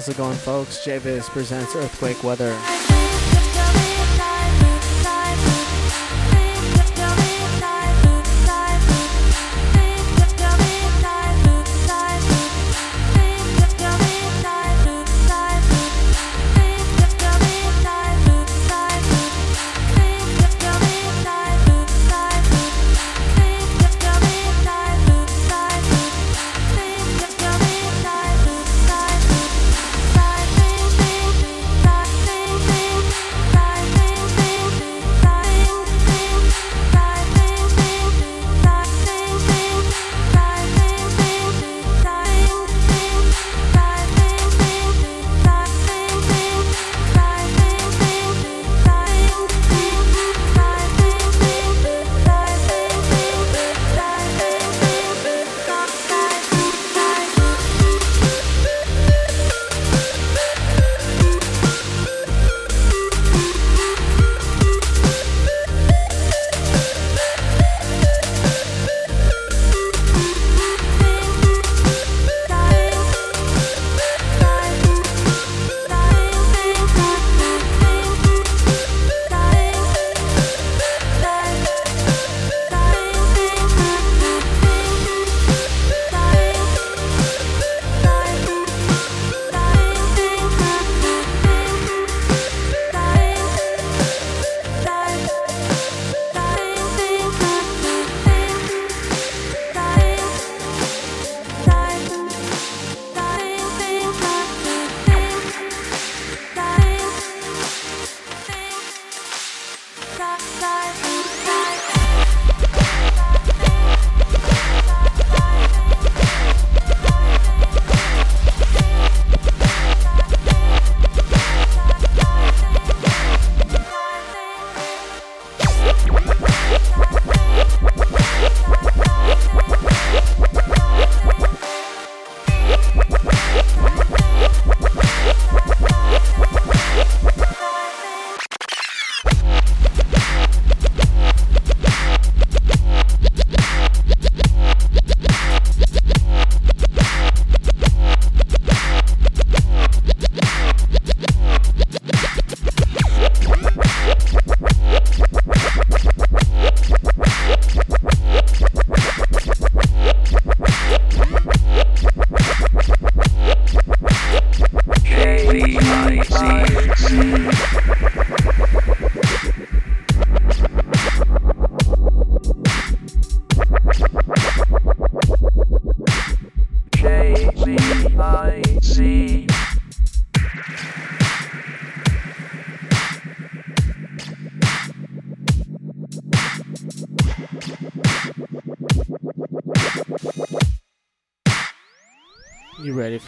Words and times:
How's 0.00 0.08
it 0.08 0.16
going, 0.16 0.34
folks? 0.38 0.78
JVIZ 0.78 1.28
presents 1.28 1.76
Earthquake 1.76 2.24
Weather. 2.24 2.56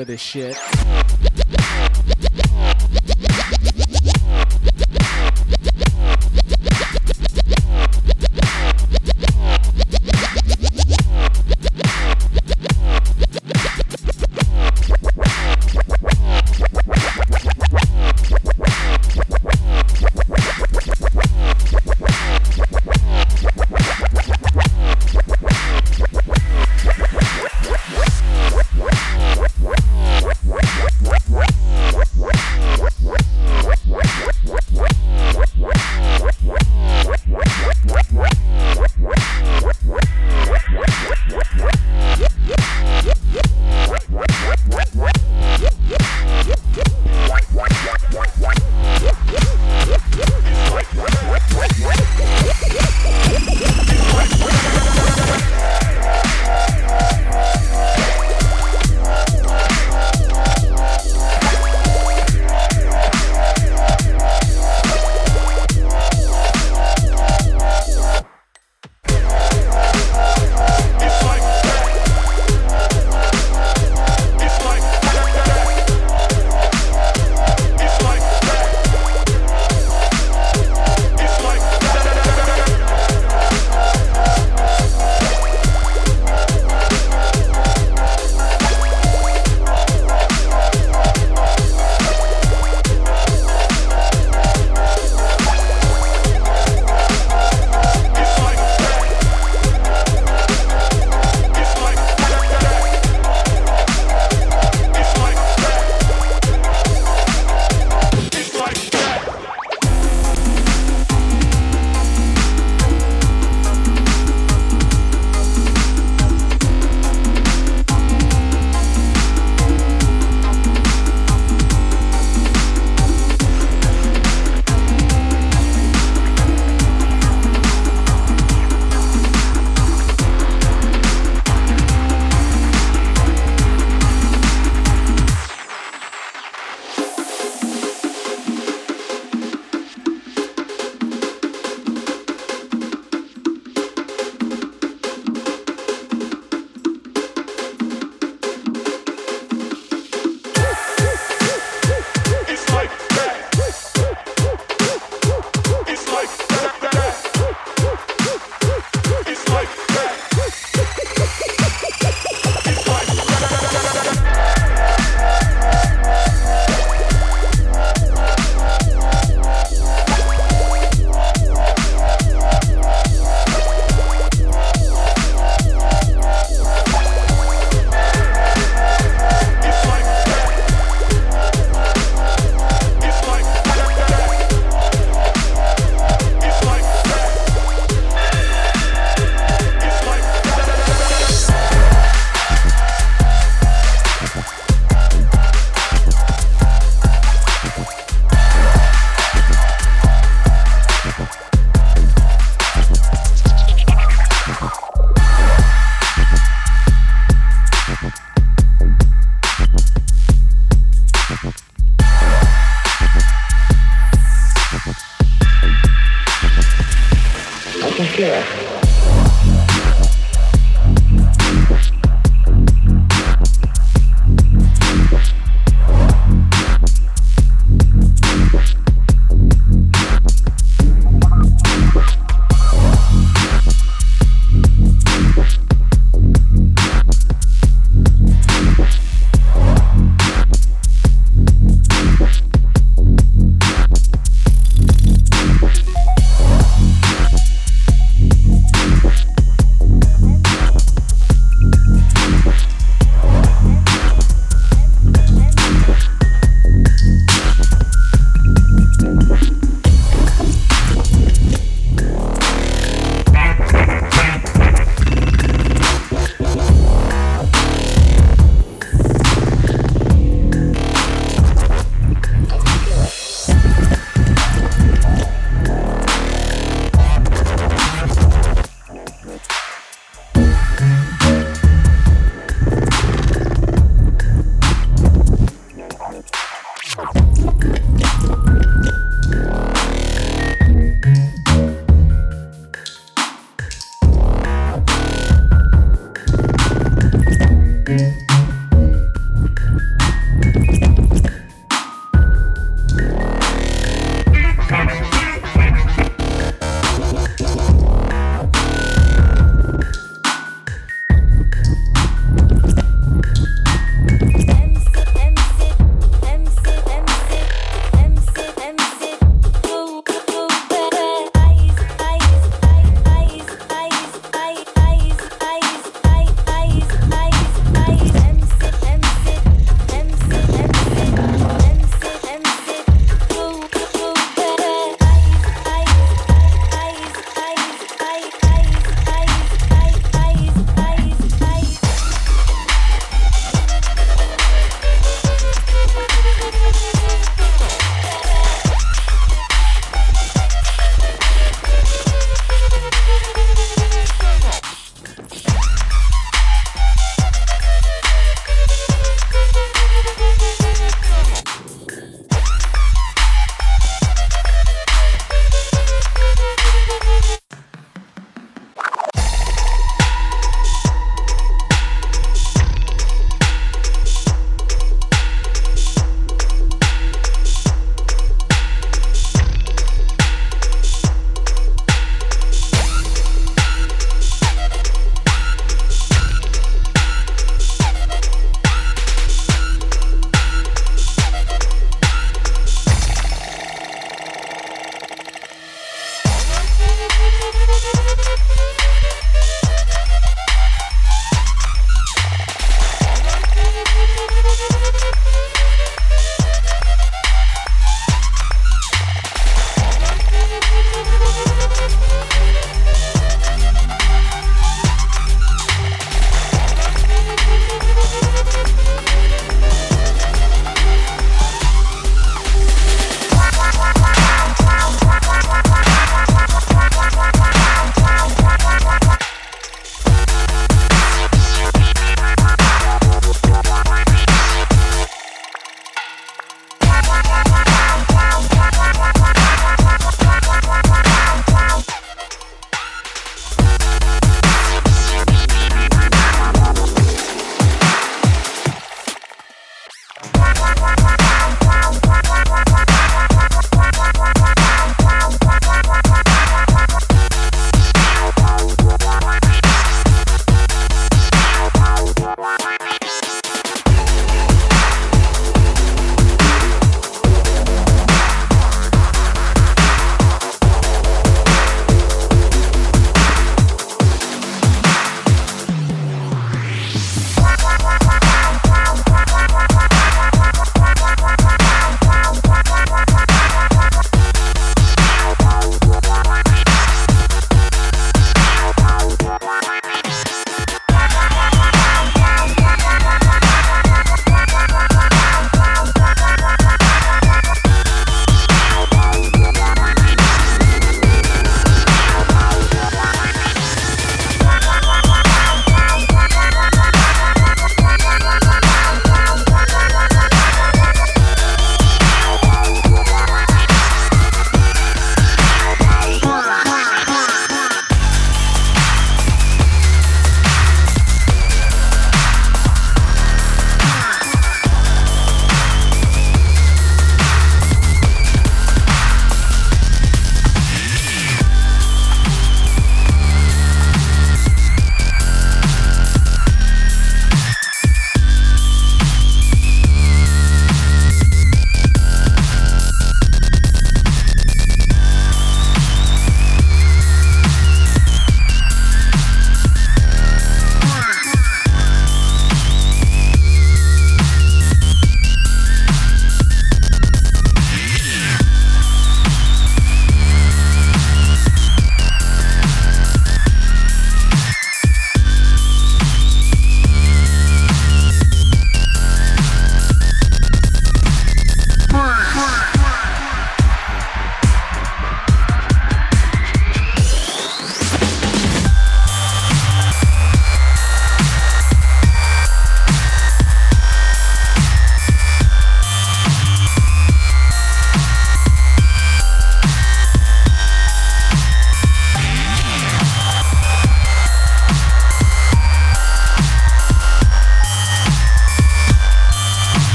For 0.00 0.06
this 0.06 0.20
shit? 0.22 0.79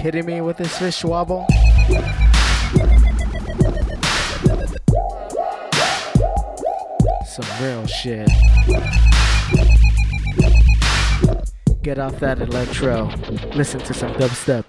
Kidding 0.00 0.24
me 0.24 0.40
with 0.40 0.56
this 0.56 0.78
fish 0.78 1.04
wobble? 1.04 1.46
Some 7.26 7.44
real 7.60 7.86
shit. 7.86 8.26
Get 11.82 11.98
off 11.98 12.18
that 12.20 12.38
electro. 12.40 13.10
Listen 13.54 13.80
to 13.80 13.92
some 13.92 14.14
dubstep. 14.14 14.64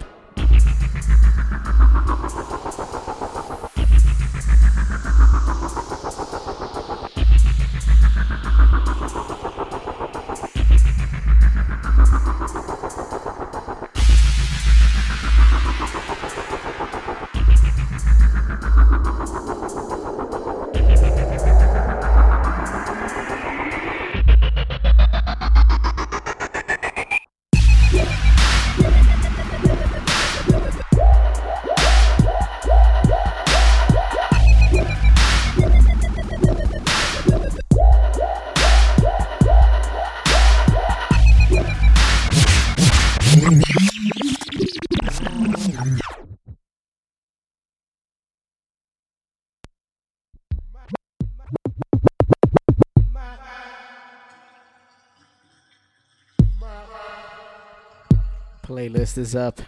Playlist 59.12 59.18
is 59.18 59.36
up. 59.36 59.62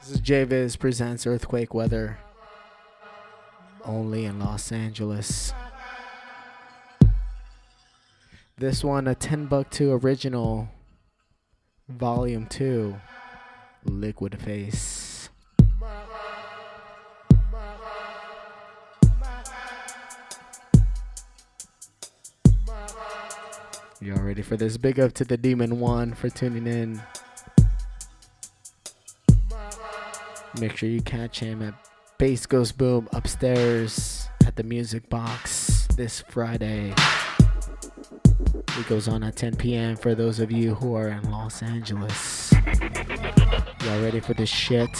This 0.00 0.10
is 0.10 0.20
JViz 0.20 0.78
presents 0.78 1.26
Earthquake 1.26 1.72
Weather. 1.72 2.18
Only 3.82 4.26
in 4.26 4.38
Los 4.38 4.70
Angeles. 4.72 5.54
This 8.58 8.84
one, 8.84 9.08
a 9.08 9.14
10 9.14 9.46
buck 9.46 9.70
2 9.70 9.92
original. 9.92 10.68
Volume 11.88 12.46
2. 12.46 12.94
Liquid 13.84 14.38
Face. 14.38 15.30
Y'all 24.00 24.20
ready 24.20 24.42
for 24.42 24.58
this? 24.58 24.76
Big 24.76 25.00
up 25.00 25.14
to 25.14 25.24
the 25.24 25.38
Demon 25.38 25.80
One 25.80 26.12
for 26.12 26.28
tuning 26.28 26.66
in. 26.66 27.00
Make 30.60 30.76
sure 30.76 30.88
you 30.88 31.00
catch 31.00 31.40
him 31.40 31.62
at 31.62 31.74
Bass 32.18 32.46
Goes 32.46 32.72
Boom 32.72 33.08
upstairs 33.12 34.28
at 34.46 34.54
the 34.56 34.62
Music 34.62 35.08
Box 35.08 35.88
this 35.96 36.20
Friday. 36.28 36.94
It 38.78 38.86
goes 38.88 39.08
on 39.08 39.22
at 39.22 39.36
10 39.36 39.56
p.m. 39.56 39.96
for 39.96 40.14
those 40.14 40.40
of 40.40 40.52
you 40.52 40.74
who 40.74 40.94
are 40.94 41.08
in 41.08 41.30
Los 41.30 41.62
Angeles. 41.62 42.52
Y'all 43.84 44.02
ready 44.02 44.20
for 44.20 44.34
this 44.34 44.50
shit? 44.50 44.90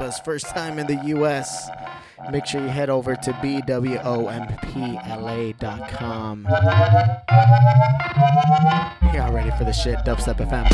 Have 0.00 0.24
first 0.24 0.46
time 0.46 0.78
in 0.78 0.86
the 0.86 0.96
US. 1.16 1.68
Make 2.30 2.46
sure 2.46 2.60
you 2.62 2.68
head 2.68 2.90
over 2.90 3.16
to 3.16 3.32
BWOMPLA.com. 3.32 3.96
Y'all 9.14 9.32
ready 9.32 9.50
for 9.52 9.64
the 9.64 9.72
shit, 9.72 9.98
Dubstep 10.00 10.36
FM. 10.36 10.68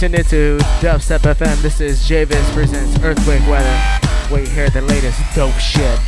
Tuned 0.00 0.14
into 0.14 0.56
Dubstep 0.80 1.18
FM. 1.18 1.60
This 1.60 1.78
is 1.78 2.08
Javis 2.08 2.50
presents 2.54 2.98
Earthquake 3.00 3.46
Weather. 3.46 4.00
Wait, 4.30 4.48
hear 4.48 4.70
the 4.70 4.80
latest 4.80 5.20
dope 5.34 5.52
shit. 5.58 5.98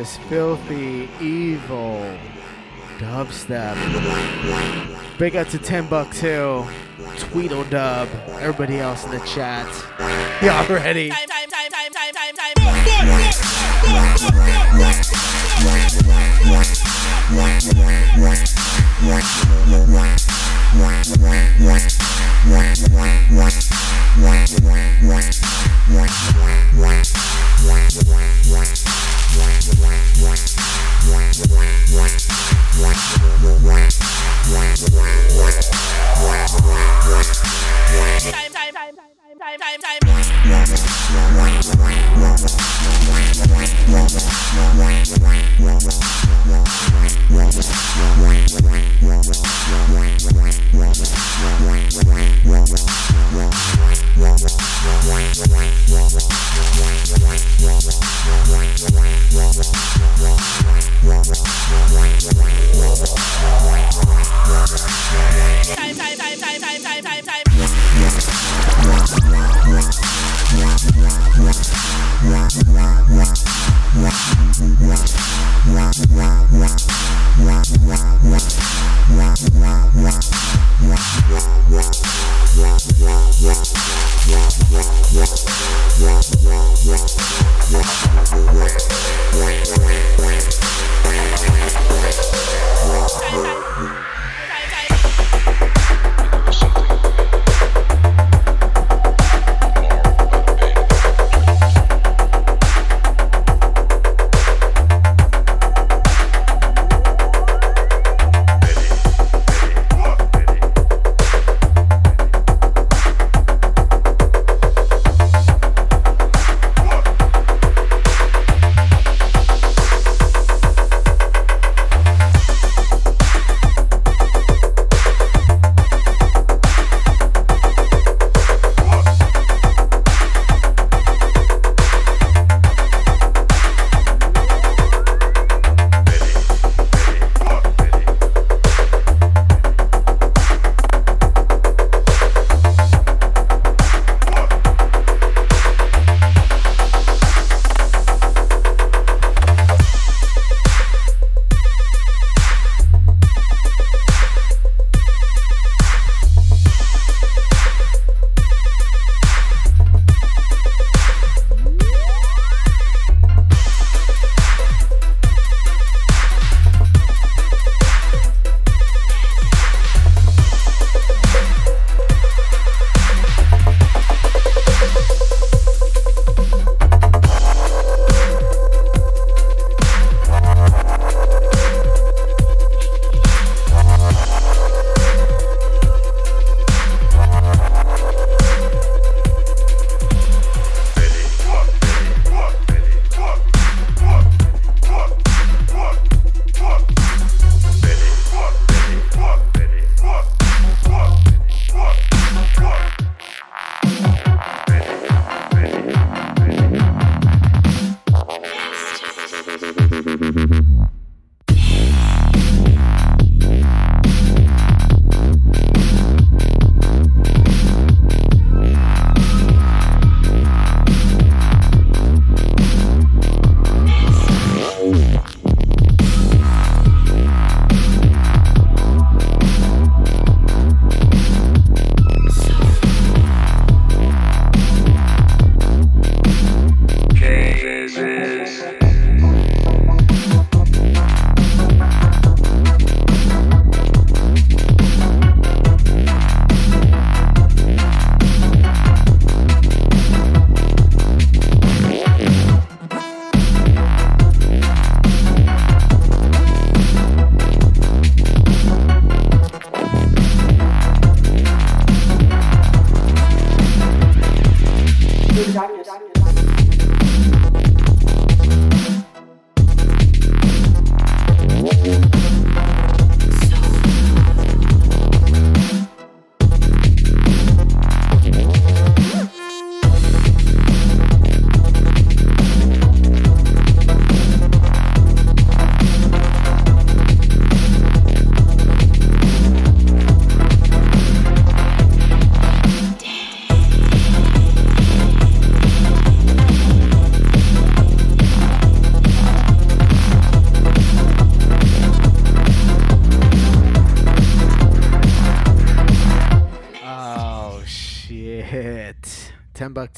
This 0.00 0.16
filthy, 0.30 1.10
evil 1.20 2.16
dubstep? 2.96 3.76
Big 5.18 5.36
up 5.36 5.46
to 5.48 5.58
10 5.58 5.88
Bucks 5.88 6.18
Hill, 6.18 6.66
Tweedledub, 7.18 8.08
everybody 8.40 8.78
else 8.78 9.04
in 9.04 9.10
the 9.10 9.20
chat. 9.26 9.66
Y'all 10.42 10.66
ready? 10.68 11.10
Time, 11.10 11.28
time, 11.28 11.50
time, 11.50 11.70
time, 11.92 12.14
time, 12.14 12.34
time, 12.34 12.54
Yeah. 21.60 21.99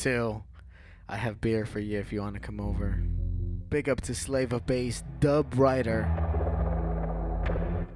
Timbuktu. 0.03 0.42
I 1.09 1.16
have 1.16 1.40
beer 1.40 1.64
for 1.64 1.78
you 1.78 1.98
if 2.00 2.12
you 2.12 2.20
want 2.22 2.34
to 2.34 2.40
come 2.40 2.61
over. 2.61 3.03
Big 3.70 3.88
up 3.88 4.00
to 4.03 4.14
Slave 4.14 4.53
of 4.53 4.66
Bass, 4.66 5.05
Dub 5.20 5.55
Rider, 5.57 6.09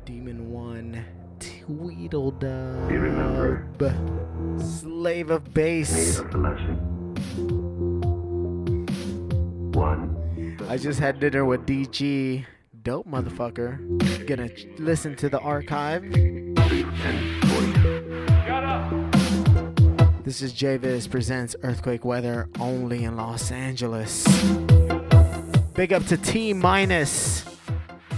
Demon 0.04 0.52
One, 0.52 1.04
Tweedledub, 1.40 2.90
You 2.90 3.00
remember 3.00 3.66
Slave 4.58 5.30
of 5.30 5.52
Bass. 5.52 6.18
of 6.20 6.30
the 6.30 6.38
lesson. 6.38 6.76
One. 9.72 10.56
I 10.68 10.76
just 10.78 11.00
had 11.00 11.18
dinner 11.20 11.44
with 11.44 11.66
DG. 11.66 12.46
Dope 12.82 13.08
motherfucker. 13.08 14.26
Gonna 14.26 14.48
listen 14.78 15.16
to 15.16 15.28
the 15.28 15.40
archive. 15.40 16.04
This 20.26 20.42
is 20.42 20.52
Javis 20.52 21.06
presents 21.06 21.54
Earthquake 21.62 22.04
Weather 22.04 22.48
only 22.58 23.04
in 23.04 23.16
Los 23.16 23.52
Angeles. 23.52 24.26
Big 25.72 25.92
up 25.92 26.04
to 26.06 26.16
T 26.16 26.52
minus. 26.52 27.44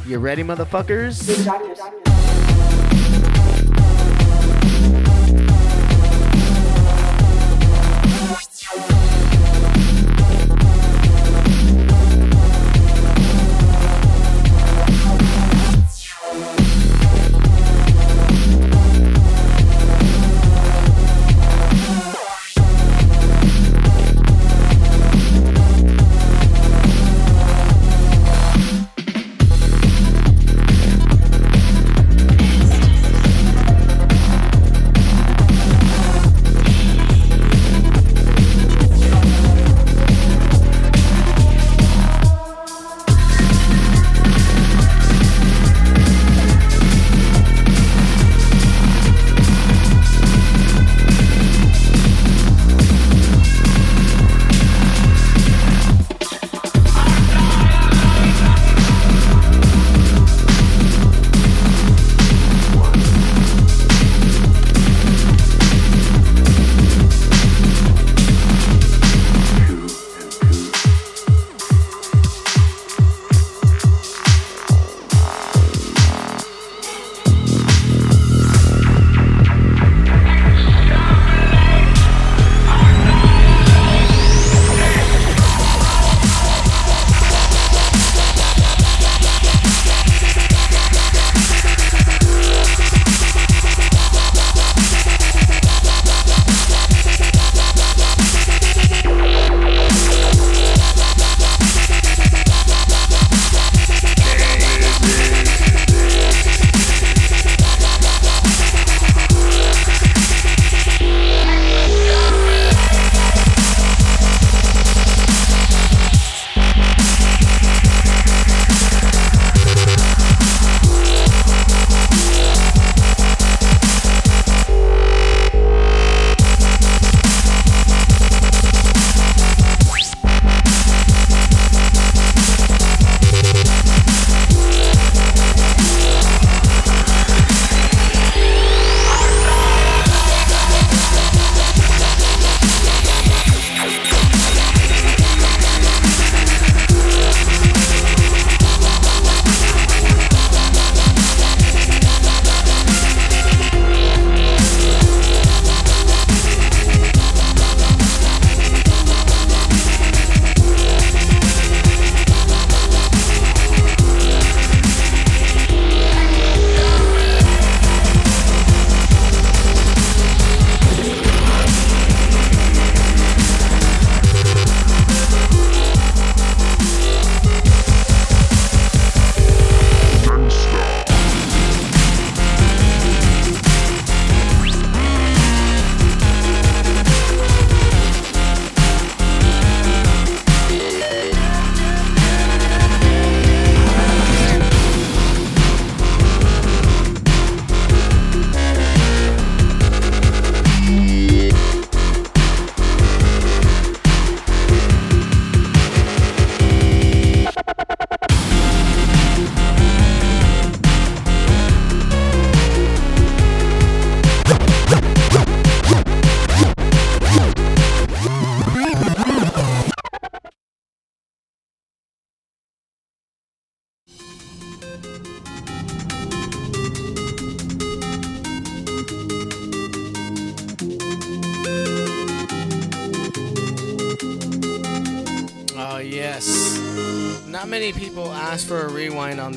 You 0.07 0.19
ready, 0.19 0.43
motherfuckers? 0.43 2.08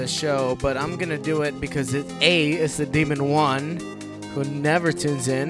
This 0.02 0.12
show, 0.12 0.58
but 0.62 0.78
I'm 0.78 0.98
gonna 0.98 1.18
do 1.18 1.44
it 1.44 1.62
because 1.62 1.94
it 1.94 2.08
A 2.22 2.54
it's 2.54 2.78
the 2.78 2.88
Demon 2.88 3.30
One, 3.30 3.78
who 4.34 4.44
never 4.46 4.92
tunes 4.92 5.28
in. 5.28 5.50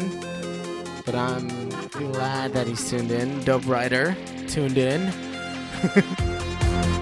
But 1.05 1.15
I'm 1.15 1.69
glad 1.87 2.51
that 2.51 2.67
he's 2.67 2.89
tuned 2.89 3.11
in. 3.11 3.41
Dope 3.45 3.65
Rider 3.65 4.13
tuned 4.49 4.77
in. 4.77 5.13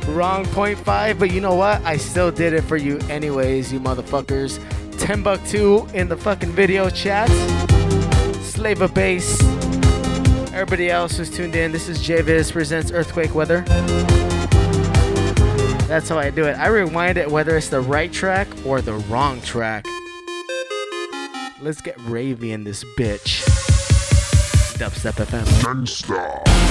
Wrong 0.15 0.45
point 0.45 0.77
five, 0.77 1.17
but 1.17 1.31
you 1.31 1.41
know 1.41 1.55
what? 1.55 1.83
I 1.83 1.97
still 1.97 2.29
did 2.29 2.53
it 2.53 2.61
for 2.61 2.77
you 2.77 2.99
anyways, 3.09 3.73
you 3.73 3.79
motherfuckers. 3.79 4.59
10 4.99 5.23
buck 5.23 5.43
two 5.47 5.87
in 5.95 6.07
the 6.07 6.17
fucking 6.17 6.51
video 6.51 6.87
chat. 6.91 7.29
Slave 8.43 8.83
of 8.83 8.93
bass. 8.93 9.41
Everybody 10.53 10.91
else 10.91 11.17
who's 11.17 11.31
tuned 11.31 11.55
in, 11.55 11.71
this 11.71 11.89
is 11.89 11.97
JVIZ 11.97 12.51
presents 12.51 12.91
Earthquake 12.91 13.33
Weather. 13.33 13.65
That's 15.89 16.07
how 16.07 16.19
I 16.19 16.29
do 16.29 16.45
it. 16.45 16.53
I 16.53 16.67
rewind 16.67 17.17
it 17.17 17.31
whether 17.31 17.57
it's 17.57 17.69
the 17.69 17.81
right 17.81 18.13
track 18.13 18.47
or 18.63 18.79
the 18.79 18.93
wrong 19.09 19.41
track. 19.41 19.85
Let's 21.61 21.81
get 21.81 21.97
ravey 21.97 22.51
in 22.51 22.63
this 22.63 22.83
bitch. 22.95 23.43
Dubstep 24.77 25.13
FM. 25.13 25.63
Non-stop. 25.63 26.68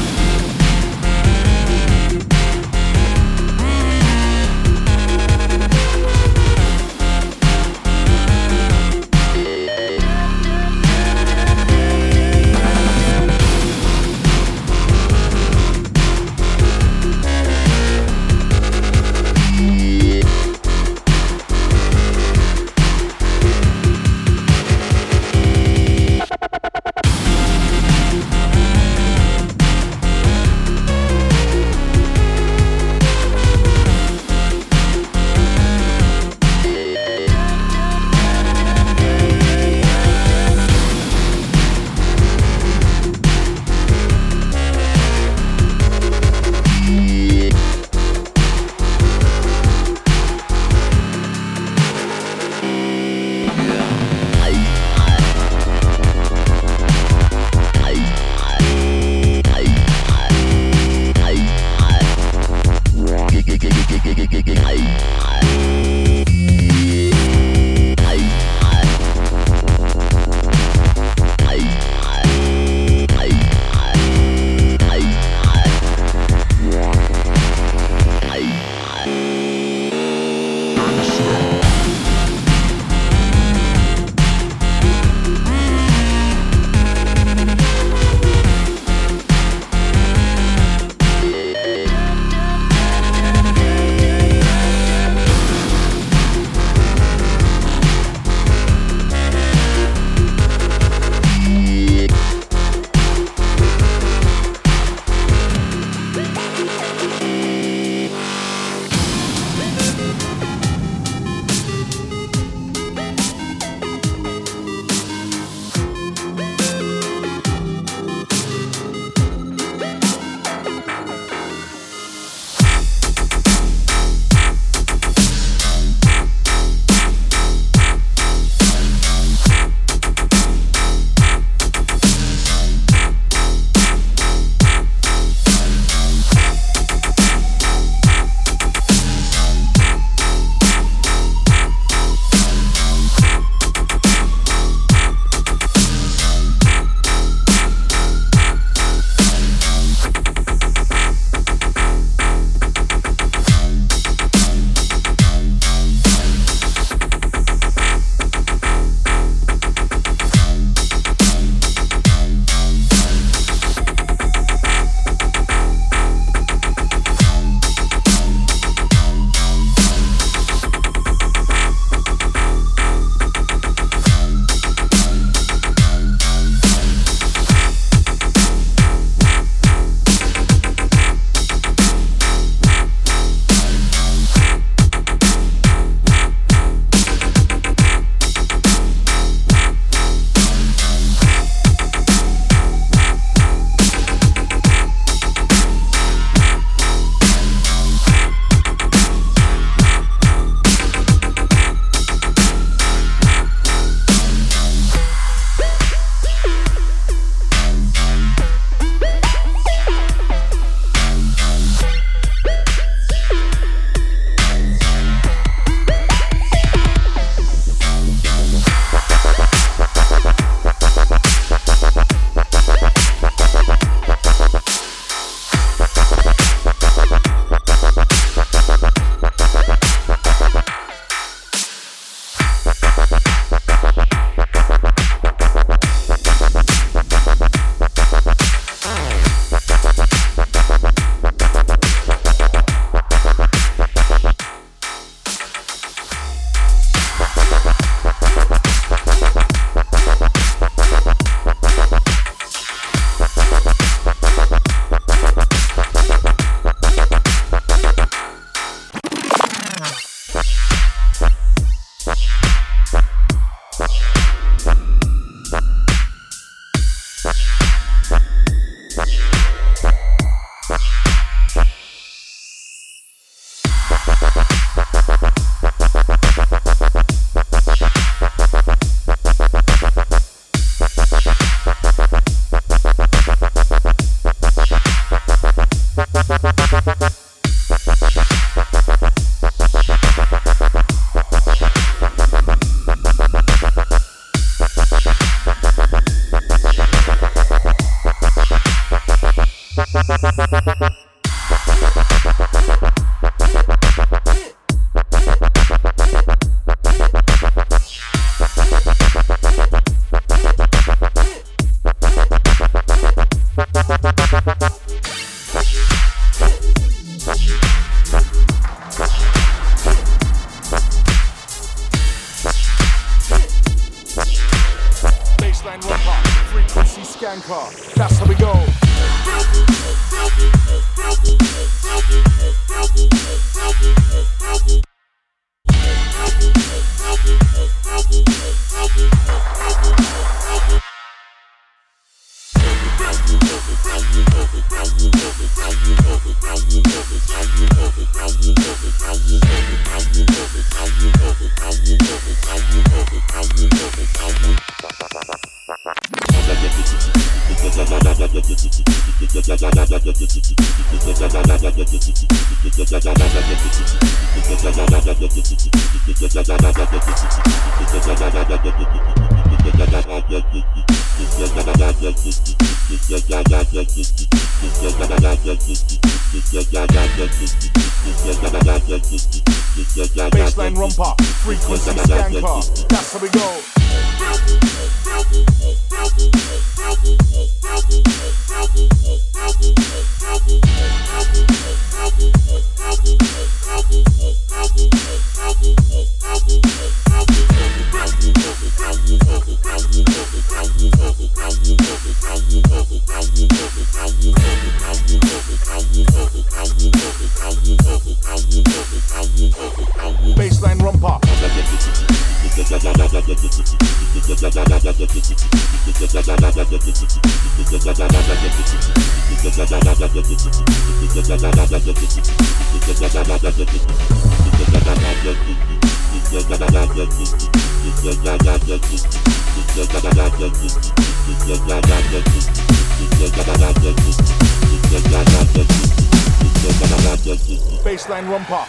Baseline 437.84 438.28
rumba. 438.28 438.66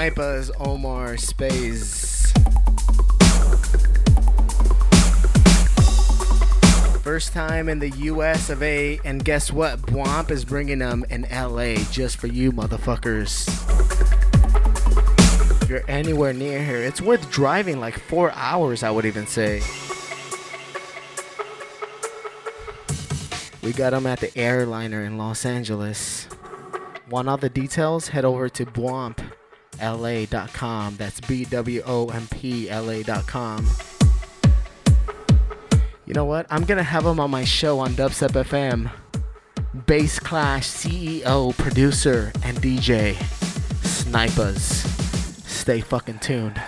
Sniper's 0.00 0.50
Omar 0.58 1.18
Space. 1.18 2.32
First 7.02 7.34
time 7.34 7.68
in 7.68 7.80
the 7.80 7.92
US 8.04 8.48
of 8.48 8.62
A, 8.62 8.98
and 9.04 9.22
guess 9.22 9.52
what? 9.52 9.82
Bwomp 9.82 10.30
is 10.30 10.46
bringing 10.46 10.78
them 10.78 11.04
in 11.10 11.26
LA 11.30 11.74
just 11.90 12.16
for 12.16 12.28
you, 12.28 12.50
motherfuckers. 12.50 13.46
If 15.62 15.68
you're 15.68 15.84
anywhere 15.86 16.32
near 16.32 16.64
here, 16.64 16.78
it's 16.78 17.02
worth 17.02 17.30
driving 17.30 17.78
like 17.78 17.98
four 17.98 18.32
hours, 18.32 18.82
I 18.82 18.90
would 18.90 19.04
even 19.04 19.26
say. 19.26 19.60
We 23.62 23.74
got 23.74 23.90
them 23.90 24.06
at 24.06 24.20
the 24.20 24.32
airliner 24.34 25.04
in 25.04 25.18
Los 25.18 25.44
Angeles. 25.44 26.26
Want 27.10 27.28
all 27.28 27.36
the 27.36 27.50
details? 27.50 28.08
Head 28.08 28.24
over 28.24 28.48
to 28.48 28.64
bwompla.com. 29.80 30.96
That's 30.96 31.20
B 31.20 31.44
W 31.46 31.82
O 31.86 32.06
M 32.08 32.26
P 32.30 32.68
L 32.70 32.90
A.com. 32.90 33.66
You 36.06 36.14
know 36.14 36.24
what? 36.24 36.46
I'm 36.50 36.64
gonna 36.64 36.82
have 36.82 37.06
him 37.06 37.20
on 37.20 37.30
my 37.30 37.44
show 37.44 37.78
on 37.78 37.92
Dubstep 37.92 38.30
FM. 38.30 38.90
Bass 39.86 40.18
Clash 40.18 40.68
CEO, 40.68 41.56
producer, 41.56 42.32
and 42.42 42.58
DJ, 42.58 43.14
Snipers. 43.84 44.62
Stay 45.46 45.80
fucking 45.80 46.18
tuned. 46.18 46.60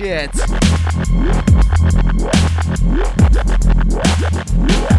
Shit. 0.00 0.32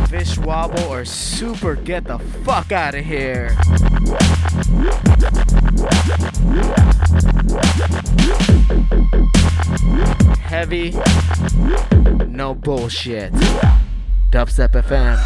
Fish 0.09 0.37
wobble 0.37 0.83
or 0.83 1.05
super 1.05 1.75
get 1.75 2.03
the 2.03 2.19
fuck 2.45 2.71
out 2.71 2.93
of 2.93 3.03
here. 3.03 3.49
Heavy, 10.39 10.91
no 12.27 12.53
bullshit. 12.53 13.33
Dubstep 14.29 14.73
FM. 14.73 15.17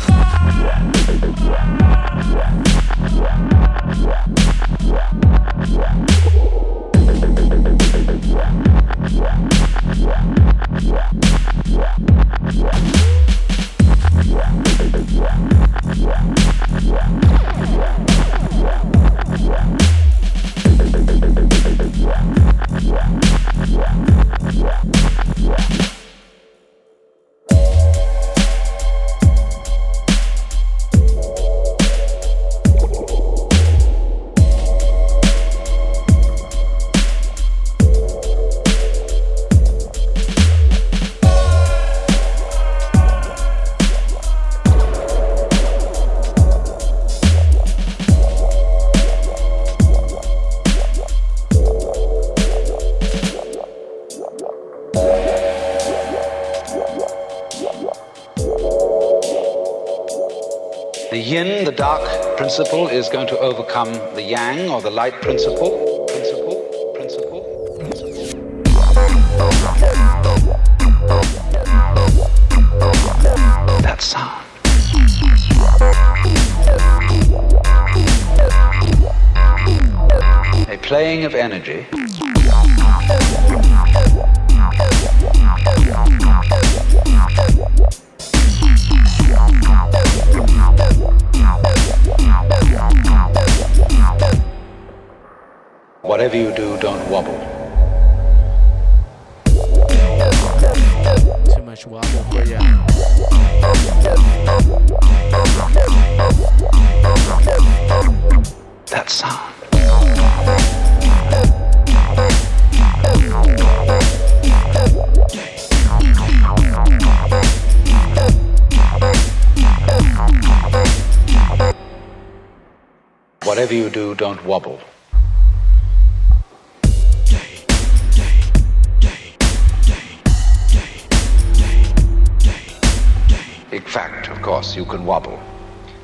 Principle, 62.46 62.88
is 62.90 63.10
going 63.10 63.26
to 63.26 63.40
overcome 63.40 63.92
the 64.14 64.22
yang 64.22 64.70
or 64.70 64.80
the 64.80 64.92
light 64.92 65.20
principle. 65.20 66.06
Principle, 66.06 66.62
principle, 66.94 67.42
principle. 67.80 68.36
A 80.70 80.78
playing 80.84 81.26
of 81.26 81.34
energy. 81.34 81.88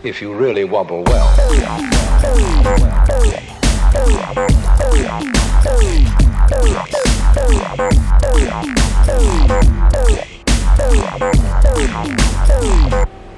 If 0.03 0.19
you 0.19 0.33
really 0.33 0.63
wobble 0.63 1.03
well. 1.03 1.29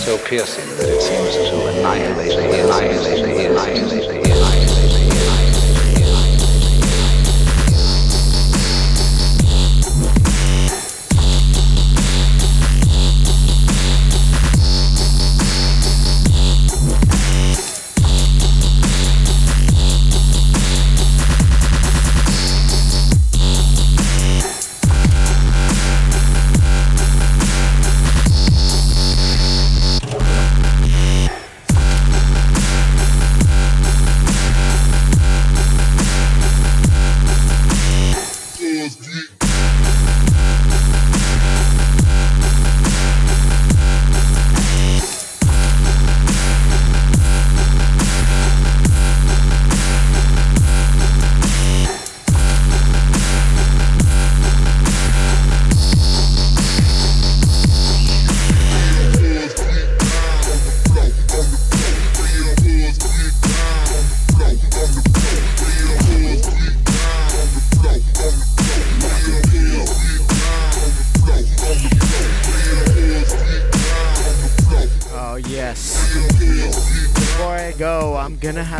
so 0.07 0.17
piercing 0.19 0.65
that 0.77 0.87
it 0.87 1.01
seems 1.01 1.35
to 1.35 1.67
annihilate, 1.67 2.31
annihilate, 2.31 3.25
annihilate. 3.25 4.16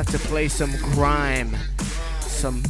Gonna 0.08 0.20
to 0.20 0.28
play 0.30 0.48
some 0.48 0.72
grime. 0.94 1.54
Some 2.22 2.62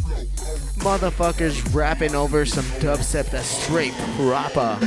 motherfuckers 0.80 1.74
rapping 1.74 2.16
over 2.16 2.46
some 2.46 2.66
dubstep 2.80 3.30
that's 3.30 3.48
straight 3.48 3.94
proper. 4.16 4.80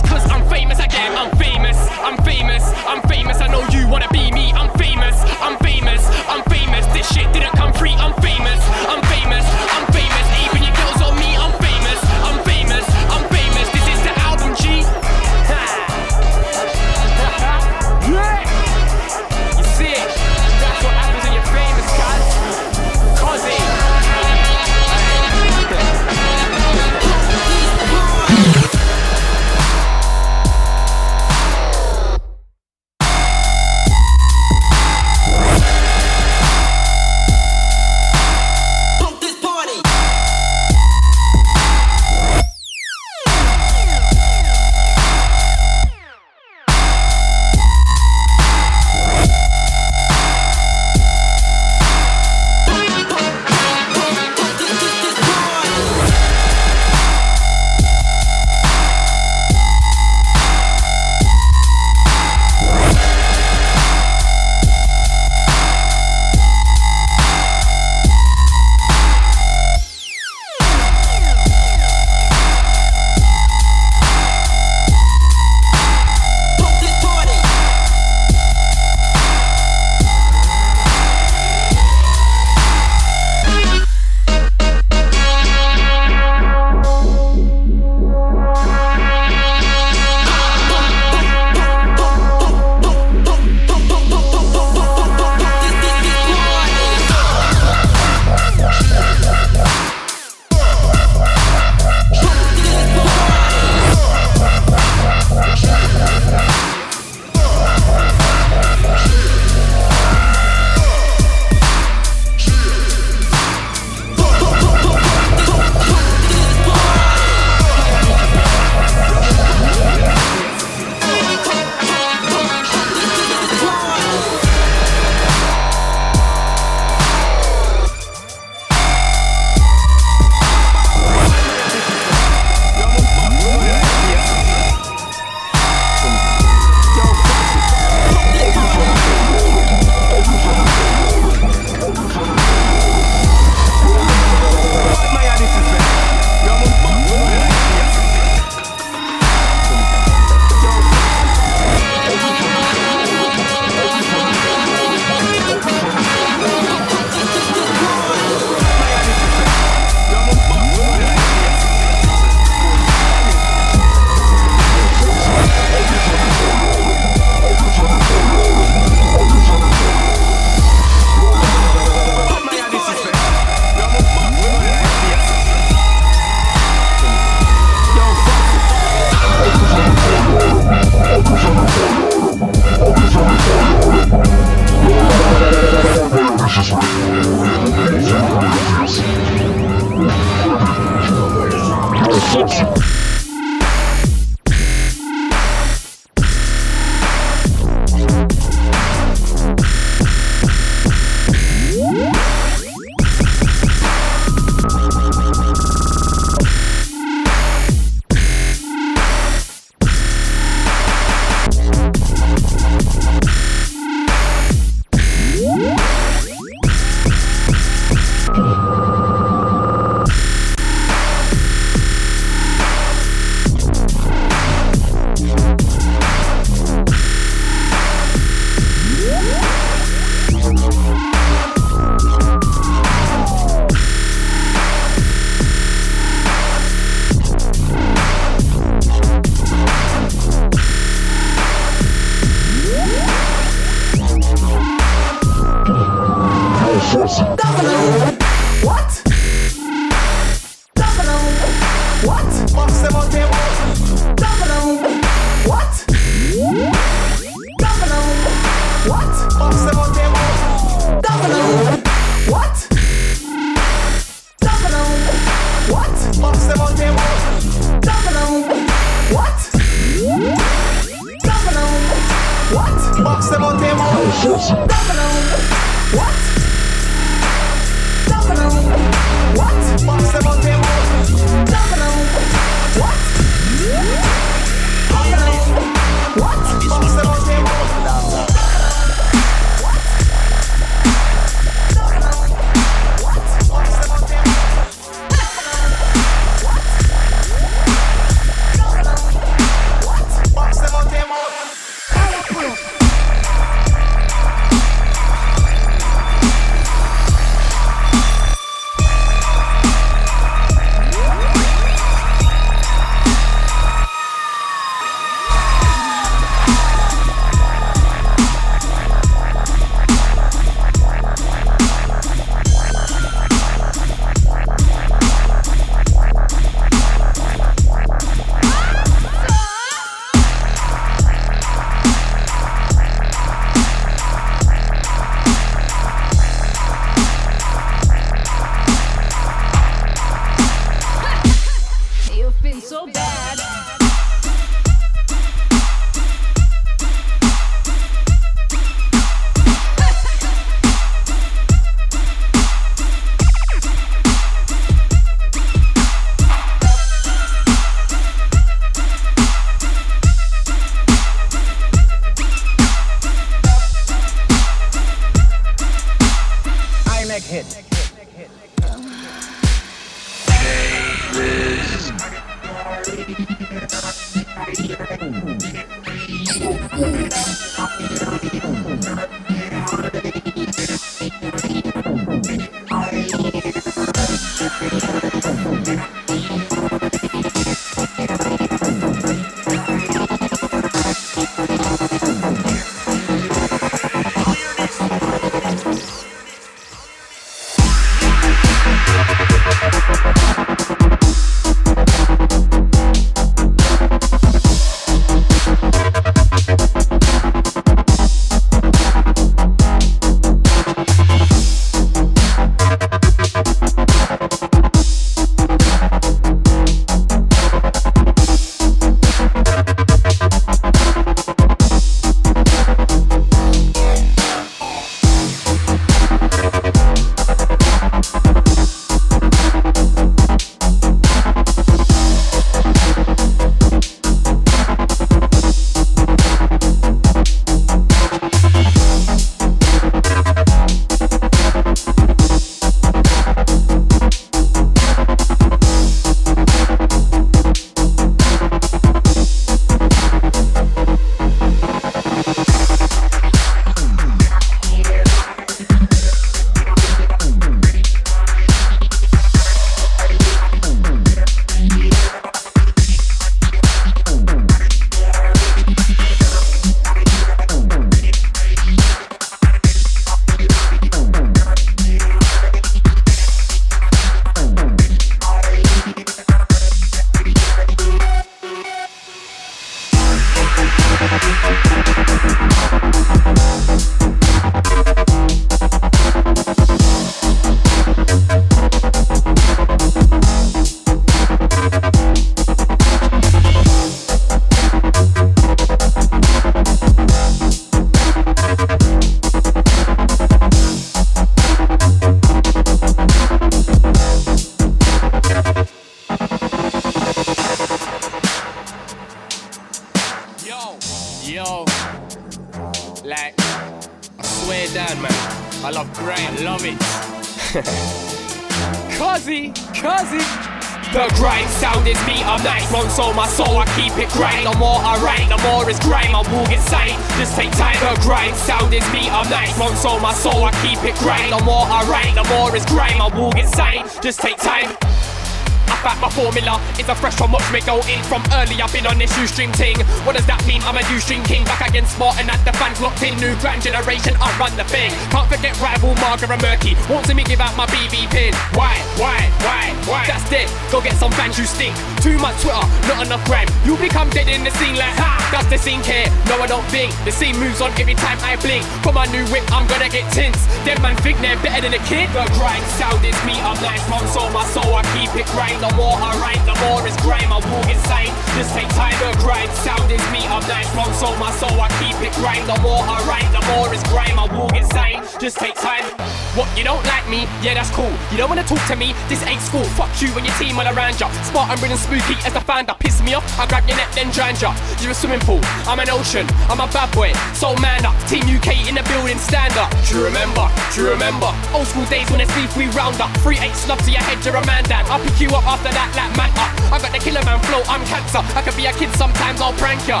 Go 537.64 537.80
in 537.86 538.02
from 538.04 538.22
early. 538.32 538.60
I've 538.60 538.72
been 538.72 538.86
on 538.86 538.98
this 538.98 539.14
shoestring 539.14 539.52
ting. 539.52 539.78
What 540.04 540.16
does 540.16 540.26
that 540.26 540.44
mean? 540.46 540.62
I'm 540.62 540.76
a 540.76 540.84
shoestring 540.84 541.22
king, 541.22 541.44
back 541.44 541.68
against 541.68 541.96
smart 541.96 542.18
and 542.18 542.30
at 542.30 542.42
the 542.44 542.52
fans 542.58 542.80
locked 542.80 543.02
in. 543.02 543.16
New 543.18 543.34
grand 543.40 543.62
generation, 543.62 544.14
I 544.20 544.28
run 544.38 544.54
the 544.56 544.64
thing. 544.64 544.90
Can't 545.10 545.28
forget 545.28 545.58
rival 545.60 545.94
Margaret 545.96 546.30
Murky. 546.42 546.76
Won't 546.90 547.06
see 547.06 547.14
me 547.14 547.24
give 547.24 547.40
out 547.40 547.56
my 547.56 547.66
BB 547.66 548.10
pin. 548.10 548.34
Why? 548.54 548.74
Why? 548.98 549.18
Why? 549.44 549.74
Why? 549.86 550.04
That's 550.06 550.28
dead. 550.30 550.48
Go 550.70 550.80
get 550.80 550.94
some 550.96 551.12
fans 551.12 551.36
who 551.38 551.44
stink. 551.44 551.74
Too 552.00 552.18
much 552.18 552.40
Twitter, 552.42 552.66
not 552.88 553.06
enough 553.06 553.24
gram. 553.26 553.46
You 553.64 553.76
become 553.76 554.10
dead 554.10 554.28
in 554.28 554.44
the 554.44 554.50
scene 554.58 554.76
like 554.76 554.96
ha. 554.96 555.11
That's 555.32 555.48
the 555.48 555.56
scene 555.56 555.80
care. 555.80 556.12
No, 556.28 556.36
I 556.44 556.46
don't 556.46 556.64
think. 556.68 556.92
The 557.08 557.10
scene 557.10 557.32
moves 557.40 557.64
on 557.64 557.72
every 557.80 557.96
time 557.96 558.20
I 558.20 558.36
blink. 558.36 558.68
For 558.84 558.92
my 558.92 559.08
new 559.08 559.24
whip, 559.32 559.48
I'm 559.48 559.66
gonna 559.66 559.88
get 559.88 560.04
tints. 560.12 560.44
Them 560.68 560.76
man 560.84 560.94
think 561.00 561.24
they're 561.24 561.40
better 561.40 561.64
than 561.64 561.72
a 561.72 561.82
kid. 561.88 562.12
The 562.12 562.28
grind 562.36 562.60
sound 562.76 563.00
is 563.00 563.16
me. 563.24 563.40
I'm 563.40 563.56
nice 563.64 563.80
from 563.88 564.04
so 564.12 564.28
My 564.28 564.44
soul, 564.52 564.76
I 564.76 564.84
keep 564.92 565.08
it 565.16 565.24
grind. 565.32 565.56
The 565.64 565.72
more 565.72 565.96
I 565.96 566.12
rhyme, 566.20 566.44
the 566.44 566.52
more 566.60 566.84
it's 566.86 567.00
grime. 567.00 567.32
I 567.32 567.40
walk 567.48 567.64
insane. 567.64 568.12
Just 568.36 568.52
take 568.52 568.68
time. 568.76 568.92
The 569.00 569.16
grind 569.24 569.48
sound 569.64 569.88
is 569.88 570.04
me. 570.12 570.20
I'm 570.28 570.44
nice 570.52 570.68
from 570.76 570.92
soul. 571.00 571.16
My 571.16 571.32
soul, 571.40 571.56
I 571.56 571.72
keep 571.80 571.96
it 572.04 572.12
grind. 572.20 572.44
The 572.44 572.60
more 572.60 572.84
I 572.84 573.00
rhyme, 573.08 573.32
the 573.32 573.40
more 573.56 573.72
it's 573.72 573.82
grime. 573.88 574.20
I 574.20 574.28
walk 574.36 574.52
insane. 574.52 575.00
Just 575.16 575.40
take 575.40 575.56
time. 575.56 575.88
What 576.36 576.48
you 576.56 576.64
don't 576.64 576.84
like 576.84 577.08
me? 577.08 577.24
Yeah, 577.40 577.56
that's 577.56 577.70
cool. 577.72 577.92
You 578.12 578.16
don't 578.20 578.28
wanna 578.28 578.44
talk 578.44 578.60
to 578.68 578.76
me? 578.76 578.92
This 579.08 579.24
ain't 579.24 579.40
school. 579.40 579.64
Fuck 579.80 579.96
you 580.00 580.12
and 580.12 580.28
your 580.28 580.36
team 580.36 580.60
all 580.60 580.68
around 580.68 581.00
ya. 581.00 581.08
Spartan 581.24 581.72
and 581.72 581.80
spooky 581.80 582.20
as 582.24 582.32
the 582.32 582.40
founder. 582.40 582.76
Me 583.04 583.14
off. 583.14 583.26
I 583.38 583.46
grab 583.46 583.66
your 583.68 583.76
neck 583.76 583.92
then 583.92 584.10
drown 584.10 584.34
ya. 584.36 584.54
You're 584.80 584.92
a 584.92 584.94
swimming 584.94 585.20
pool. 585.20 585.40
I'm 585.66 585.78
an 585.80 585.90
ocean. 585.90 586.26
I'm 586.48 586.60
a 586.60 586.68
bad 586.70 586.90
boy. 586.94 587.12
Soul 587.34 587.56
man 587.58 587.84
up. 587.84 587.96
Team 588.06 588.24
UK 588.24 588.68
in 588.68 588.74
the 588.74 588.84
building. 588.88 589.18
Stand 589.18 589.56
up. 589.58 589.70
Do 589.86 589.98
you 589.98 590.04
remember? 590.04 590.48
Do 590.74 590.82
you 590.82 590.90
remember? 590.90 591.30
Old 591.52 591.66
school 591.66 591.84
days 591.86 592.08
when 592.10 592.20
it's 592.20 592.32
beef 592.34 592.56
we 592.56 592.66
round 592.72 593.00
up. 593.00 593.10
Three 593.22 593.38
eight 593.38 593.54
snub 593.54 593.78
to 593.84 593.90
your 593.90 594.02
head. 594.02 594.24
You're 594.24 594.36
a 594.36 594.46
man 594.46 594.64
dad. 594.64 594.86
I'll 594.86 595.02
pick 595.02 595.20
you 595.20 595.28
up 595.34 595.46
after 595.46 595.70
that. 595.70 595.88
Like 595.94 596.12
man 596.16 596.32
up. 596.38 596.52
I 596.72 596.78
got 596.80 596.92
the 596.92 596.98
killer 596.98 597.24
man 597.24 597.40
flow. 597.46 597.62
I'm 597.68 597.84
cancer. 597.86 598.22
I 598.36 598.42
could 598.42 598.56
be 598.56 598.66
a 598.66 598.72
kid 598.72 598.90
sometimes. 598.94 599.40
I'll 599.40 599.54
prank 599.54 599.86
ya. 599.86 600.00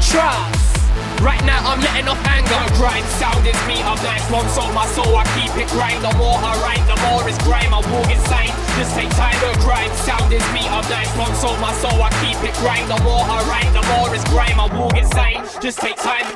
Trust. 0.00 0.75
Right 1.22 1.42
now 1.44 1.60
I'm 1.64 1.80
letting 1.80 2.08
off 2.08 2.20
anger. 2.26 2.60
Grind 2.76 3.04
sound 3.16 3.46
is 3.46 3.56
me, 3.66 3.80
I'm 3.82 3.96
nice 4.04 4.24
one 4.30 4.48
soul, 4.50 4.70
my 4.72 4.86
soul, 4.92 5.16
I 5.16 5.24
keep 5.36 5.54
it 5.56 5.68
grind. 5.72 6.04
The 6.04 6.12
more 6.16 6.36
I 6.36 6.52
rhyme, 6.60 6.86
the 6.86 6.98
more 7.08 7.26
it's 7.28 7.40
grime, 7.42 7.72
I 7.72 7.80
walk 7.88 8.10
insane. 8.10 8.52
Just 8.76 8.94
take 8.94 9.10
time 9.16 9.36
to 9.40 9.58
grind. 9.60 9.92
Sound 10.04 10.32
is 10.32 10.44
me, 10.52 10.68
I'm 10.68 10.84
nice 10.90 11.10
one 11.16 11.34
soul, 11.34 11.56
my 11.56 11.72
soul, 11.80 11.96
I 12.02 12.10
keep 12.20 12.36
it 12.44 12.54
grind. 12.60 12.90
The 12.90 13.00
more 13.02 13.24
I 13.24 13.40
rhyme, 13.48 13.72
the 13.72 13.84
more 13.96 14.14
it's 14.14 14.24
grime, 14.28 14.60
I 14.60 14.66
walk 14.76 14.96
insane. 14.96 15.40
Just 15.60 15.78
take 15.78 15.96
time. 15.96 16.26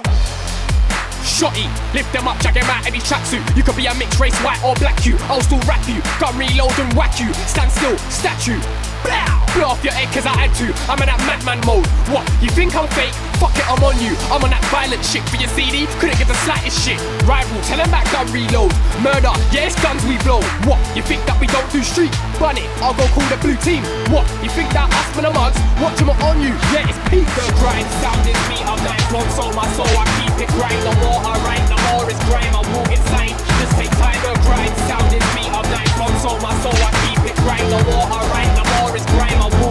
Shotty, 1.20 1.68
lift 1.94 2.12
them 2.12 2.28
up, 2.28 2.40
jack 2.40 2.56
him 2.56 2.68
out 2.68 2.84
his 2.84 3.04
tracksuit. 3.04 3.44
You 3.56 3.62
could 3.62 3.76
be 3.76 3.86
a 3.86 3.94
mixed 3.94 4.18
race, 4.18 4.36
white 4.40 4.62
or 4.64 4.74
black 4.76 5.04
you. 5.04 5.16
I'll 5.28 5.42
still 5.42 5.60
rap 5.68 5.86
you, 5.88 6.00
gun 6.18 6.36
reload 6.36 6.72
and 6.78 6.92
whack 6.94 7.20
you. 7.20 7.32
Stand 7.46 7.70
still, 7.70 7.96
statue. 8.08 8.60
Blow 9.54 9.74
off 9.74 9.82
your 9.82 9.92
head 9.92 10.06
cause 10.14 10.26
I 10.26 10.34
had 10.36 10.54
to. 10.62 10.70
I'm 10.86 11.02
in 11.02 11.10
that 11.10 11.18
madman 11.26 11.58
mode. 11.66 11.82
What? 12.06 12.22
You 12.38 12.46
think 12.54 12.78
I'm 12.78 12.86
fake? 12.94 13.10
Fuck 13.42 13.56
it, 13.58 13.66
I'm 13.66 13.82
on 13.82 13.98
you. 13.98 14.14
I'm 14.30 14.38
on 14.46 14.52
that 14.54 14.62
violent 14.70 15.02
shit 15.02 15.26
for 15.26 15.40
your 15.42 15.50
CD. 15.50 15.90
Couldn't 15.98 16.22
get 16.22 16.30
the 16.30 16.38
slightest 16.46 16.78
shit. 16.86 17.00
Rival, 17.26 17.58
tell 17.66 17.82
him 17.82 17.90
back 17.90 18.06
gun 18.14 18.30
reload. 18.30 18.70
Murder, 19.02 19.34
yeah, 19.50 19.66
it's 19.66 19.74
guns 19.82 20.04
we 20.06 20.20
blow. 20.22 20.38
What? 20.70 20.78
You 20.94 21.02
think 21.02 21.26
that 21.26 21.34
we 21.42 21.50
don't 21.50 21.66
do 21.74 21.82
street? 21.82 22.14
Bun 22.38 22.62
it, 22.62 22.68
I'll 22.78 22.94
go 22.94 23.08
call 23.10 23.26
the 23.26 23.40
blue 23.42 23.58
team. 23.58 23.82
What? 24.14 24.22
You 24.38 24.52
think 24.54 24.70
that 24.76 24.86
us 24.86 25.08
for 25.16 25.24
the 25.24 25.32
mugs? 25.34 25.58
Watch 25.82 25.98
them 25.98 26.14
on 26.14 26.38
you. 26.38 26.54
Yeah, 26.70 26.86
it's 26.86 27.00
peak. 27.10 27.26
The 27.34 27.50
grind 27.58 27.88
sound 27.98 28.22
is 28.22 28.38
me. 28.46 28.62
I'm 28.62 28.78
nice, 28.86 29.02
one 29.10 29.26
soul, 29.34 29.50
my 29.56 29.66
soul. 29.74 29.90
I 29.98 30.06
keep 30.22 30.46
it 30.46 30.50
grind. 30.54 30.78
The 30.86 30.94
more 31.02 31.18
I 31.26 31.34
rhyme, 31.42 31.66
the 31.66 31.78
more 31.90 32.06
it's 32.06 32.22
grime. 32.30 32.54
I 32.54 32.62
walk 32.70 32.92
insane. 32.92 33.34
Just 33.58 33.74
take 33.74 33.92
time. 33.98 34.20
The 34.22 34.38
grind 34.46 34.74
sound 34.86 35.10
is 35.10 35.26
me. 35.34 35.50
I'm 35.50 35.89
soul, 36.20 36.38
my 36.40 36.54
soul. 36.60 36.72
I 36.74 36.90
keep 37.02 37.24
it 37.30 37.36
grind. 37.42 37.66
The 37.72 37.80
more 37.88 38.04
I 38.04 38.20
rhyme, 38.32 38.54
the 38.54 38.64
more 38.76 38.96
it's 38.96 39.06
grime. 39.06 39.40
I 39.40 39.69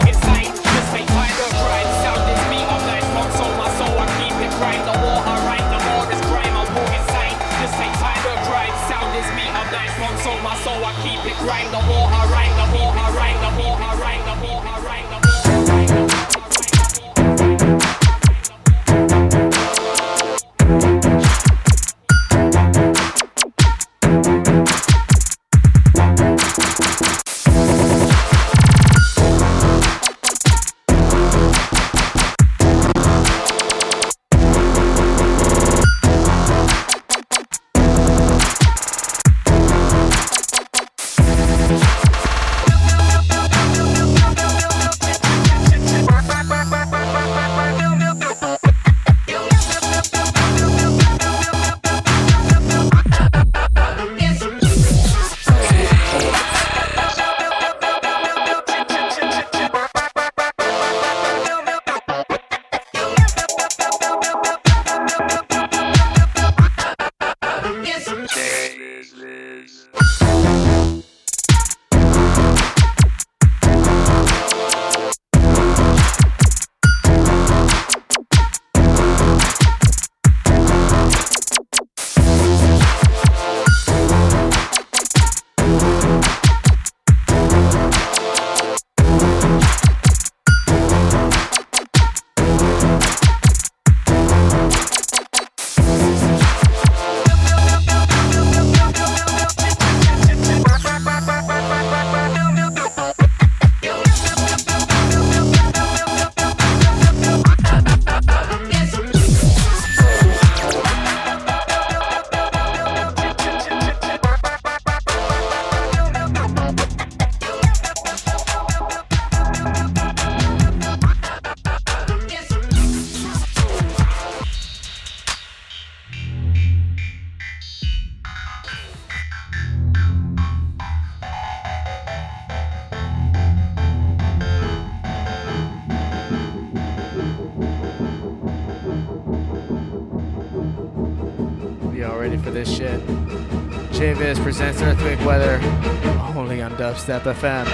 Dubstep 147.09 147.33
FM. 147.33 147.68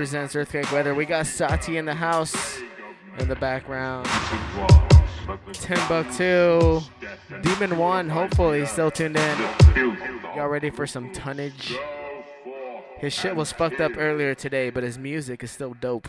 Presents 0.00 0.34
Earthquake 0.34 0.72
Weather. 0.72 0.94
We 0.94 1.04
got 1.04 1.26
Sati 1.26 1.76
in 1.76 1.84
the 1.84 1.92
house 1.92 2.58
in 3.18 3.28
the 3.28 3.36
background. 3.36 4.08
Timbuktu. 5.52 6.80
Demon 7.42 7.76
1, 7.76 8.08
hopefully, 8.08 8.64
still 8.64 8.90
tuned 8.90 9.18
in. 9.18 9.38
Y'all 10.34 10.48
ready 10.48 10.70
for 10.70 10.86
some 10.86 11.12
tonnage? 11.12 11.74
His 12.96 13.12
shit 13.12 13.36
was 13.36 13.52
fucked 13.52 13.82
up 13.82 13.92
earlier 13.98 14.34
today, 14.34 14.70
but 14.70 14.84
his 14.84 14.96
music 14.96 15.44
is 15.44 15.50
still 15.50 15.74
dope. 15.74 16.08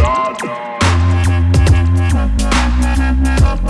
God. 0.00 0.69
Bye. 3.10 3.69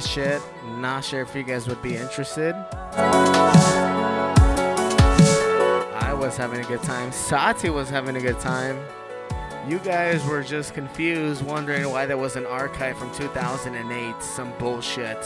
Shit. 0.00 0.40
Not 0.76 1.04
sure 1.04 1.22
if 1.22 1.34
you 1.34 1.42
guys 1.42 1.66
would 1.68 1.82
be 1.82 1.96
interested. 1.96 2.54
I 5.94 6.14
was 6.16 6.36
having 6.36 6.60
a 6.64 6.68
good 6.68 6.82
time. 6.82 7.10
Sati 7.12 7.68
was 7.68 7.90
having 7.90 8.16
a 8.16 8.20
good 8.20 8.38
time. 8.38 8.78
You 9.66 9.78
guys 9.80 10.24
were 10.24 10.42
just 10.42 10.72
confused, 10.74 11.42
wondering 11.44 11.90
why 11.90 12.06
there 12.06 12.16
was 12.16 12.36
an 12.36 12.46
archive 12.46 12.96
from 12.96 13.12
2008. 13.14 14.22
Some 14.22 14.52
bullshit. 14.58 15.18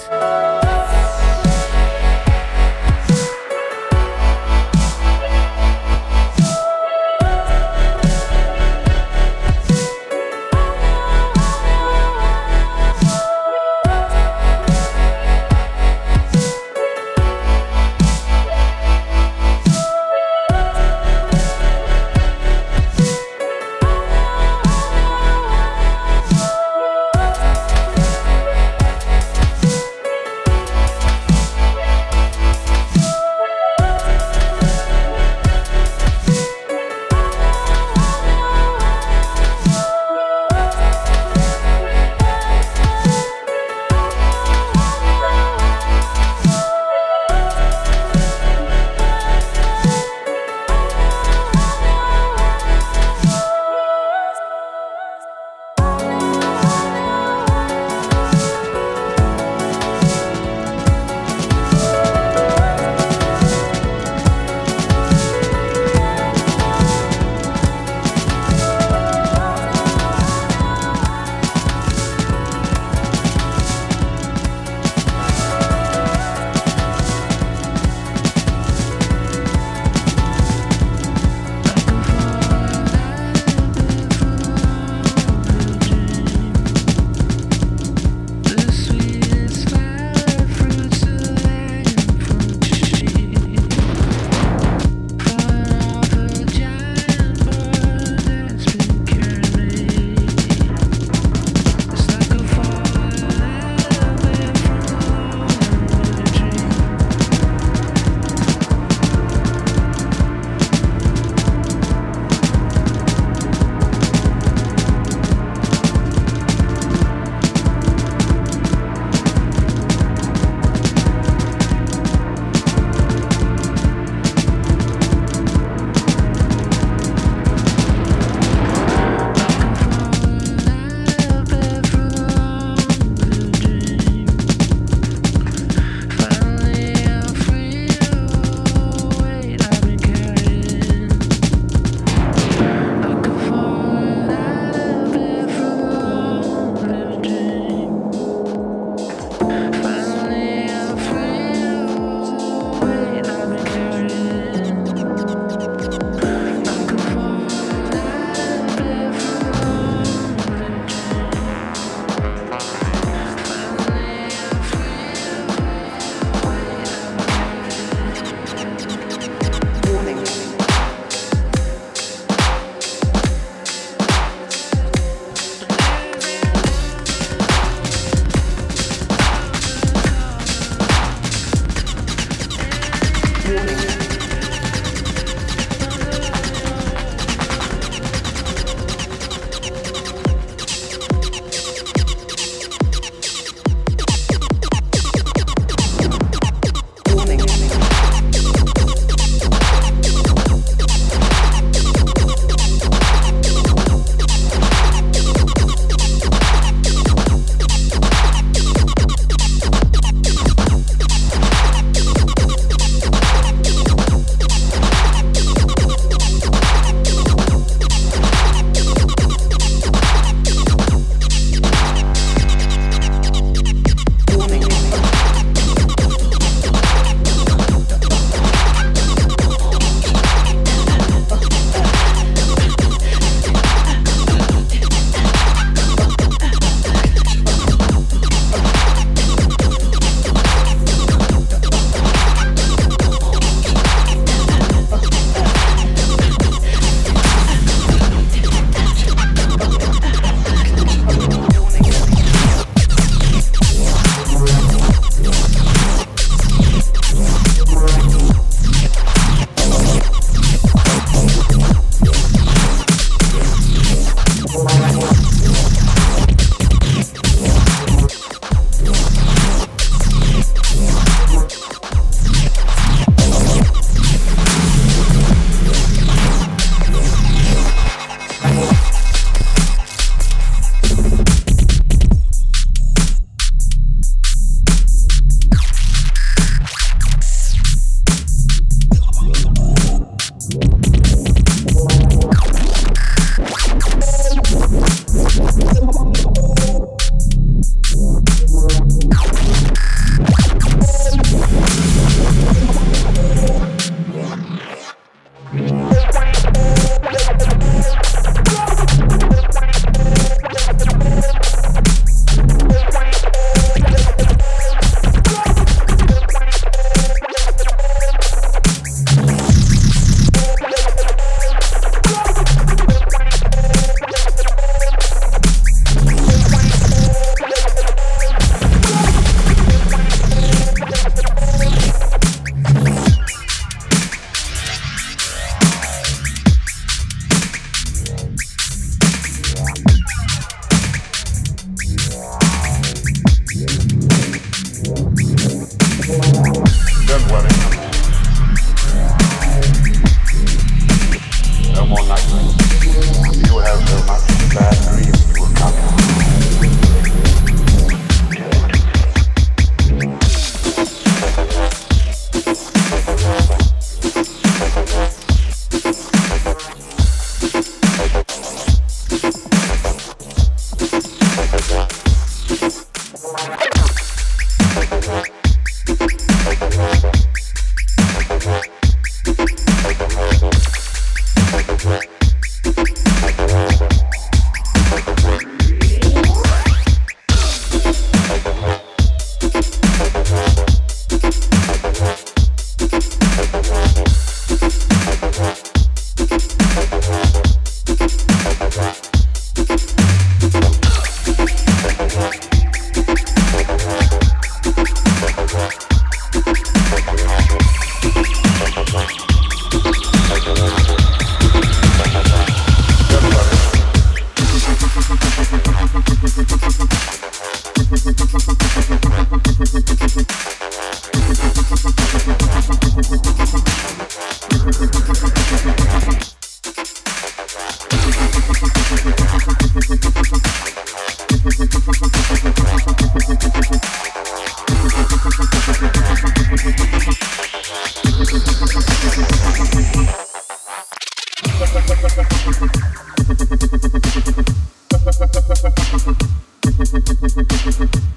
Fucking 447.63 447.89
around. 447.95 448.12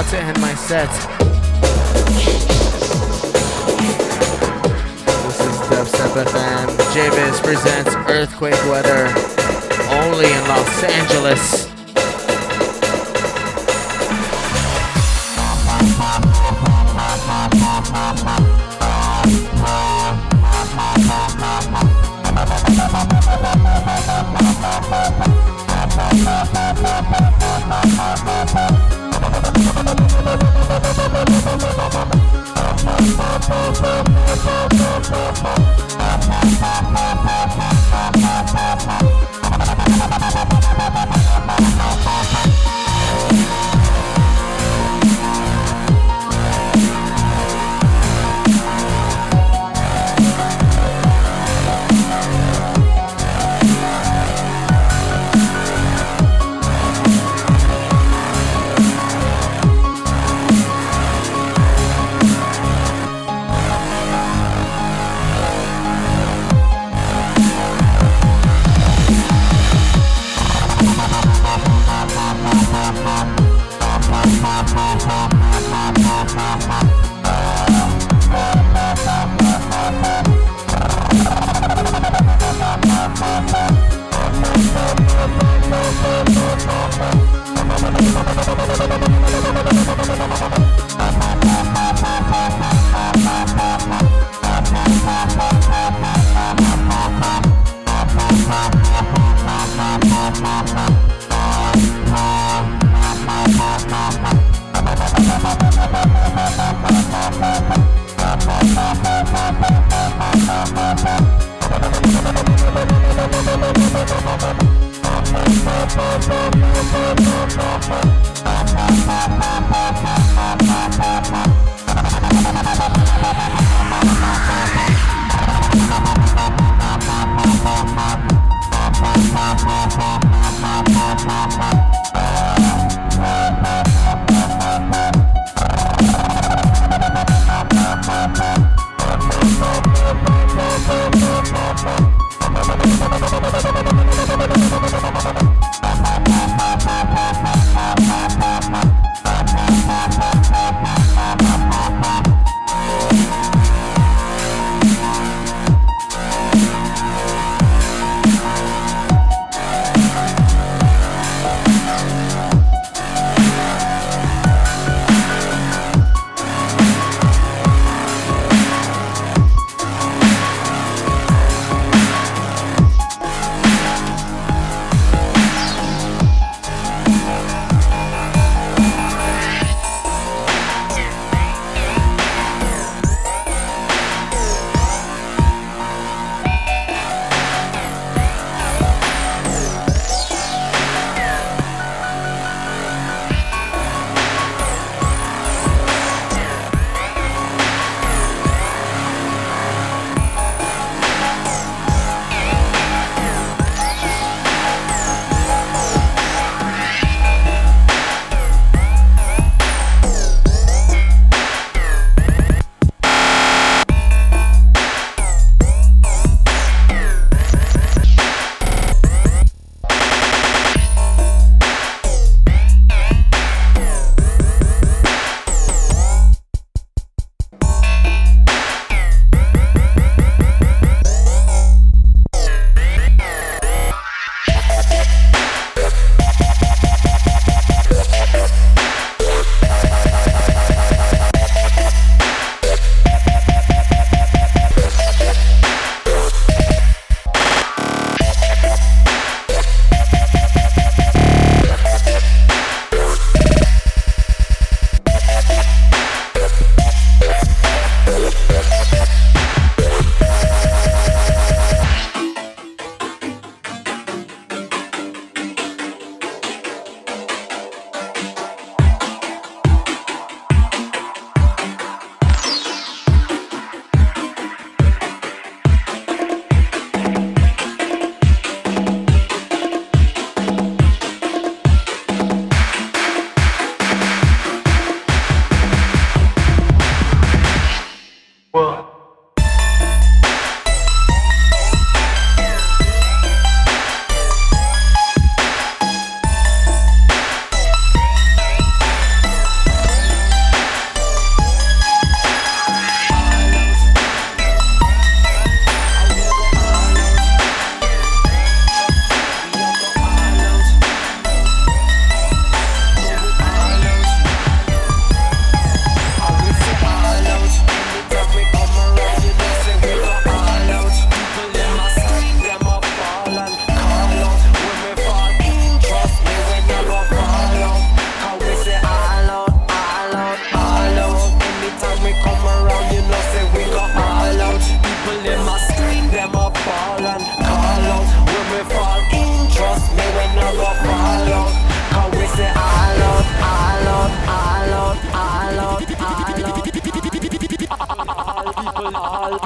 About 0.00 0.12
to 0.12 0.18
end 0.18 0.40
my 0.40 0.54
set. 0.54 1.09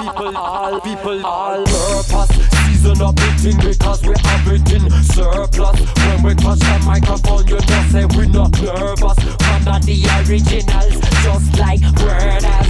People, 0.05 0.37
all 0.37 0.79
people, 0.81 1.25
all 1.25 1.63
purpose. 1.65 2.29
Season 2.65 3.01
up 3.01 3.15
the 3.15 3.29
thing 3.41 3.57
because 3.59 4.01
we 4.03 4.13
have 4.21 4.47
it 4.47 4.71
in 4.71 4.89
surplus. 5.03 5.79
When 6.05 6.23
we 6.23 6.35
touch 6.35 6.59
the 6.59 6.83
microphone, 6.85 7.47
you 7.47 7.55
know 7.55 7.81
say 7.89 8.05
we're 8.15 8.25
not 8.25 8.51
nervous. 8.61 9.17
One 9.49 9.67
of 9.75 9.85
the 9.85 9.97
originals, 10.21 10.95
just 11.23 11.59
like 11.59 11.81
word 12.01 12.43
as 12.43 12.67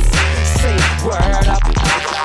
say 0.60 0.78
word 1.04 1.48
up. 1.48 1.64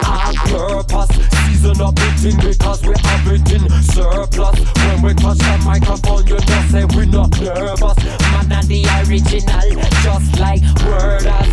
On 0.07 0.35
purpose, 0.51 1.39
season 1.61 1.81
up 1.81 1.95
the 1.95 2.09
thing 2.16 2.37
because 2.41 2.82
we 2.82 2.95
have 3.05 3.27
it 3.28 3.53
in 3.53 3.69
surplus. 3.82 4.59
When 4.87 5.03
we 5.03 5.15
touch 5.15 5.39
the 5.39 5.62
microphone, 5.65 6.27
you 6.27 6.39
know 6.39 6.62
say 6.70 6.85
we're 6.97 7.05
not 7.05 7.31
nervous. 7.41 7.97
Man 8.32 8.53
of 8.53 8.69
the 8.69 8.85
original, 9.05 9.69
just 10.03 10.41
like 10.41 10.62
word 10.85 11.27
as 11.27 11.53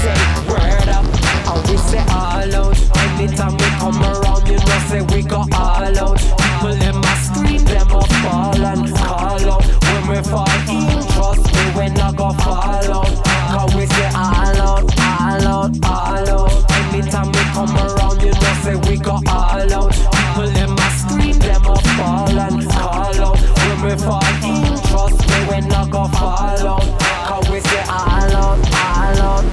say 0.00 0.18
word 0.48 0.88
up. 0.88 1.04
And 1.48 1.60
we 1.68 1.76
say 1.76 2.04
all 2.12 2.54
out. 2.60 2.76
Anytime 2.96 3.56
we 3.56 3.68
come 3.80 4.00
around, 4.02 4.46
you 4.48 4.58
know 4.58 4.80
say 4.88 5.02
we 5.12 5.22
go 5.22 5.44
all 5.52 5.98
out. 5.98 6.18
People 6.18 6.74
them 6.76 7.02
a 7.02 7.14
scream, 7.24 7.64
them 7.64 7.88
a 7.88 8.00
fall 8.20 8.64
and 8.64 8.94
call 8.96 9.50
out. 9.52 9.64
When 9.88 10.02
we 10.08 10.22
fall 10.28 10.48
in, 10.68 11.00
trust 11.12 11.44
me, 11.54 11.64
we 11.76 11.88
not 11.94 12.16
go 12.16 12.32
fall 12.32 12.92
out. 12.92 13.14
Cause 13.52 13.74
we 13.74 13.86
say 13.86 14.10
all 14.14 14.60
out, 14.60 14.84
all 14.98 15.46
out, 15.48 15.72
all 15.84 16.28
out. 16.28 16.67
Anytime 16.98 17.30
we 17.30 17.38
come 17.54 17.76
around, 17.76 18.20
you 18.22 18.32
know 18.32 18.54
say 18.64 18.74
we 18.90 18.96
go 18.98 19.20
all 19.28 19.72
out. 19.72 19.92
People 19.92 20.50
them 20.50 20.72
a 20.72 20.90
scream, 20.98 21.38
them 21.38 21.64
a 21.64 21.76
fall 21.94 22.40
and 22.40 22.68
call 22.70 23.20
out. 23.22 23.38
When 23.38 23.82
we 23.84 23.94
fall 24.02 24.42
in, 24.42 24.66
trust 24.90 25.20
me, 25.28 25.38
we 25.48 25.60
not 25.68 25.90
go 25.90 26.08
fall 26.08 26.66
out. 26.66 27.00
Cause 27.28 27.48
we 27.50 27.60
say 27.60 27.82
all 27.82 28.34
out, 28.34 28.58
all 28.74 29.22
out, 29.30 29.44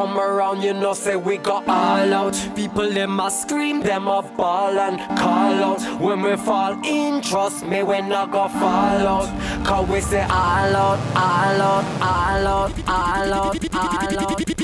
come 0.00 0.18
around, 0.18 0.62
you 0.62 0.72
know 0.72 0.94
say 0.94 1.14
we 1.14 1.36
got 1.36 1.68
all 1.68 2.14
out. 2.20 2.34
People 2.56 2.88
them 2.88 3.20
a 3.20 3.30
scream, 3.30 3.80
them 3.80 4.08
a 4.08 4.22
ball 4.22 4.78
and 4.78 4.98
call 5.18 5.58
out. 5.68 5.82
When 6.00 6.22
we 6.22 6.36
fall 6.36 6.72
in, 6.86 7.20
trust 7.20 7.66
me, 7.66 7.82
we 7.82 8.00
not 8.00 8.30
go 8.32 8.48
fall 8.48 9.02
out. 9.14 9.28
Cause 9.66 9.86
we 9.90 10.00
say 10.00 10.22
all 10.22 10.74
out, 10.84 11.00
all 11.14 11.60
out, 11.70 11.84
all 12.00 12.46
out, 12.46 12.72
all 12.88 13.34
out, 13.34 13.74
all 13.74 14.18
out. 14.20 14.59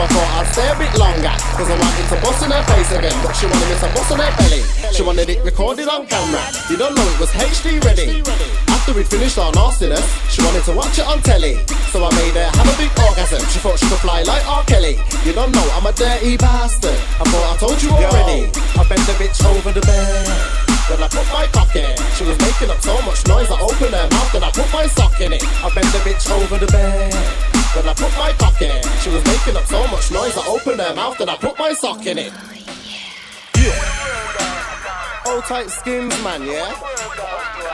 I 0.00 0.08
thought 0.08 0.30
I'd 0.40 0.48
stay 0.56 0.64
a 0.64 0.76
bit 0.80 0.92
longer. 0.96 1.34
Cause 1.60 1.68
I 1.68 1.76
wanted 1.76 2.06
to 2.08 2.16
bust 2.24 2.40
in 2.40 2.48
her 2.48 2.64
face 2.72 2.88
again 2.96 3.12
But 3.20 3.36
she 3.36 3.44
wanted 3.44 3.68
me 3.68 3.76
to 3.76 3.88
bust 3.92 4.08
on 4.08 4.18
her 4.24 4.32
belly. 4.40 4.64
She 4.96 5.02
wanted 5.04 5.28
it 5.28 5.44
recorded 5.44 5.92
on 5.92 6.08
camera. 6.08 6.40
You 6.72 6.80
don't 6.80 6.96
know 6.96 7.04
it 7.04 7.20
was 7.20 7.28
HD 7.36 7.76
ready 7.84 8.24
After 8.72 8.96
we'd 8.96 9.04
finished 9.12 9.36
our 9.36 9.52
nastiness 9.52 10.00
She 10.32 10.40
wanted 10.40 10.64
to 10.64 10.72
watch 10.72 10.96
it 10.96 11.04
on 11.04 11.20
telly. 11.20 11.60
So 11.92 12.00
I 12.00 12.08
made 12.16 12.32
her 12.32 12.48
have 12.48 12.64
a 12.64 12.76
big 12.80 12.88
orgasm. 12.96 13.44
She 13.52 13.60
thought 13.60 13.76
she 13.76 13.84
could 13.92 14.00
fly 14.00 14.24
like 14.24 14.40
R. 14.48 14.64
Kelly. 14.64 14.96
You 15.20 15.36
don't 15.36 15.52
know 15.52 15.68
I'm 15.76 15.84
a 15.84 15.92
dirty 15.92 16.40
bastard. 16.40 16.96
I 17.20 17.24
thought 17.28 17.46
I 17.52 17.54
told 17.60 17.76
you 17.84 17.92
already. 17.92 18.48
I 18.80 18.82
bent 18.88 19.04
the 19.04 19.12
bitch 19.20 19.44
over 19.44 19.68
the 19.68 19.84
bed. 19.84 20.32
Then 20.88 21.04
I 21.04 21.08
put 21.12 21.28
my 21.28 21.44
cock 21.52 21.76
in 21.76 21.84
it. 21.84 22.00
She 22.16 22.24
was 22.24 22.40
making 22.40 22.72
up 22.72 22.80
so 22.80 22.96
much 23.04 23.20
noise, 23.28 23.52
I 23.52 23.60
opened 23.60 23.92
her 23.92 24.08
mouth, 24.08 24.32
then 24.32 24.44
I 24.44 24.50
put 24.50 24.72
my 24.72 24.86
sock 24.88 25.20
in 25.20 25.34
it. 25.34 25.44
I 25.60 25.68
bent 25.76 25.92
the 25.92 26.00
bitch 26.00 26.24
over 26.32 26.56
the 26.56 26.66
bed. 26.72 27.49
Then 27.74 27.86
I 27.86 27.94
put 27.94 28.10
my 28.18 28.32
cock 28.32 28.60
in. 28.60 28.82
She 29.00 29.10
was 29.10 29.24
making 29.24 29.56
up 29.56 29.64
so 29.64 29.86
much 29.88 30.10
noise, 30.10 30.36
I 30.36 30.44
opened 30.48 30.80
her 30.80 30.94
mouth, 30.94 31.18
then 31.18 31.28
I 31.28 31.36
put 31.36 31.56
my 31.56 31.72
sock 31.72 32.04
in 32.04 32.18
it. 32.18 32.32
Yeah. 33.56 35.22
Old 35.26 35.44
tight 35.44 35.70
skins, 35.70 36.10
man, 36.24 36.42
yeah? 36.42 36.74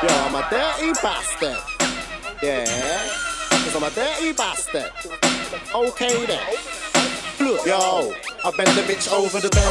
Yo, 0.03 0.13
I'm 0.13 0.35
a 0.35 0.45
dirty 0.51 0.93
bastard. 1.01 1.57
Yeah. 2.43 2.67
Cause 3.49 3.75
I'm 3.75 3.85
a 3.85 3.91
dirty 3.91 4.33
bastard. 4.33 4.93
Okay 5.75 6.27
then. 6.27 6.45
Look, 7.41 7.65
yo, 7.65 8.13
I 8.45 8.51
bent 8.57 8.69
the 8.77 8.83
bitch 8.85 9.11
over 9.11 9.41
the 9.41 9.49
bed. 9.49 9.65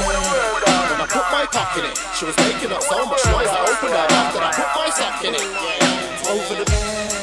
Then 0.66 1.02
I 1.02 1.08
put 1.08 1.26
my 1.32 1.46
cock 1.46 1.78
in 1.78 1.86
it. 1.86 1.98
She 2.18 2.26
was 2.26 2.36
making 2.38 2.72
up 2.72 2.82
so 2.82 3.06
much 3.06 3.24
noise, 3.30 3.48
I 3.48 3.62
opened 3.62 3.94
her 3.94 4.08
mouth, 4.10 4.34
then 4.34 4.44
I 4.44 4.52
put 4.58 4.70
my 4.74 4.90
sock 4.90 5.24
in 5.24 5.36
it. 5.36 5.42
Yeah. 5.42 6.34
Over 6.34 6.56
the 6.56 6.66
bed. 6.66 7.15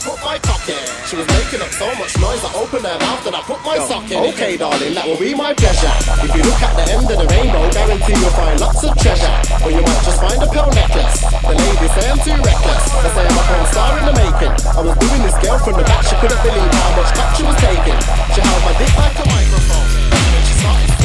I 0.00 0.02
I 0.02 0.08
put 0.08 0.24
my 0.24 0.38
cock 0.40 0.64
in. 0.64 0.80
She 1.04 1.16
was 1.16 1.28
making 1.28 1.60
up 1.60 1.68
so 1.76 1.84
much 2.00 2.16
noise, 2.16 2.40
I 2.40 2.48
opened 2.56 2.88
her 2.88 2.98
mouth 3.04 3.20
and 3.26 3.36
I 3.36 3.42
put 3.44 3.60
my 3.60 3.76
sock 3.84 4.08
in. 4.08 4.16
Okay, 4.32 4.56
darling, 4.56 4.96
that 4.96 5.04
will 5.04 5.20
be 5.20 5.36
my 5.36 5.52
pleasure. 5.52 5.92
If 6.24 6.32
you 6.32 6.40
look 6.40 6.56
at 6.56 6.72
the 6.72 6.88
end 6.88 7.04
of 7.04 7.20
the 7.20 7.28
rainbow, 7.28 7.68
guarantee 7.68 8.16
you'll 8.16 8.32
find 8.32 8.56
lots 8.60 8.80
of 8.80 8.96
treasure. 8.96 9.28
Or 9.60 9.68
you 9.68 9.84
might 9.84 10.00
just 10.00 10.16
find 10.24 10.40
a 10.40 10.48
pearl 10.48 10.72
necklace. 10.72 11.20
The 11.20 11.52
ladies 11.52 11.92
say 11.92 12.08
I'm 12.08 12.16
too 12.16 12.38
reckless. 12.40 12.84
They 12.96 13.12
say 13.12 13.24
I'm 13.28 13.36
a 13.36 13.44
porn 13.44 13.66
star 13.68 13.92
in 14.00 14.04
the 14.08 14.16
making. 14.16 14.54
I 14.72 14.80
was 14.80 14.96
doing 14.96 15.20
this 15.20 15.36
girl 15.36 15.58
from 15.60 15.76
the 15.76 15.84
back, 15.84 16.00
she 16.08 16.16
couldn't 16.16 16.42
believe 16.48 16.72
how 16.80 16.90
much 16.96 17.10
cock 17.12 17.30
she 17.36 17.44
was 17.44 17.58
taking. 17.60 18.00
She 18.32 18.40
held 18.40 18.62
my 18.64 18.72
dick 18.80 18.92
like 18.96 19.16
a 19.20 19.26
microphone. 19.28 19.88
Then 20.16 20.42
she 20.48 20.54
started 20.64 20.99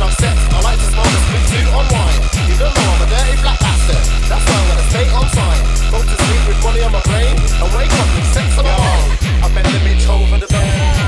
of 0.00 0.14
sex, 0.14 0.38
I 0.48 0.60
like 0.62 0.78
to 0.78 0.88
smoke 0.88 1.04
a 1.04 1.20
split 1.26 1.44
to 1.52 1.58
unwind. 1.68 2.22
You 2.48 2.56
don't 2.56 2.72
I'm 2.72 3.02
a 3.02 3.06
dirty 3.10 3.36
black 3.42 3.60
bastard. 3.60 4.00
That's 4.30 4.44
why 4.46 4.56
I'm 4.56 4.68
gonna 4.68 4.88
stay 4.88 5.06
on 5.10 5.26
time. 5.28 5.62
Go 5.90 5.98
to 6.00 6.16
sleep 6.24 6.42
with 6.48 6.62
money 6.64 6.80
on 6.80 6.92
my 6.92 7.02
brain 7.02 7.36
and 7.36 7.68
wake 7.76 7.92
up 7.92 8.08
with 8.16 8.32
sex 8.32 8.56
on 8.56 8.64
my 8.64 8.76
mind. 8.78 9.18
I 9.44 9.48
bent 9.52 9.66
the 9.68 9.80
bitch 9.84 10.08
over 10.08 10.38
the 10.38 10.46
bed. 10.46 11.01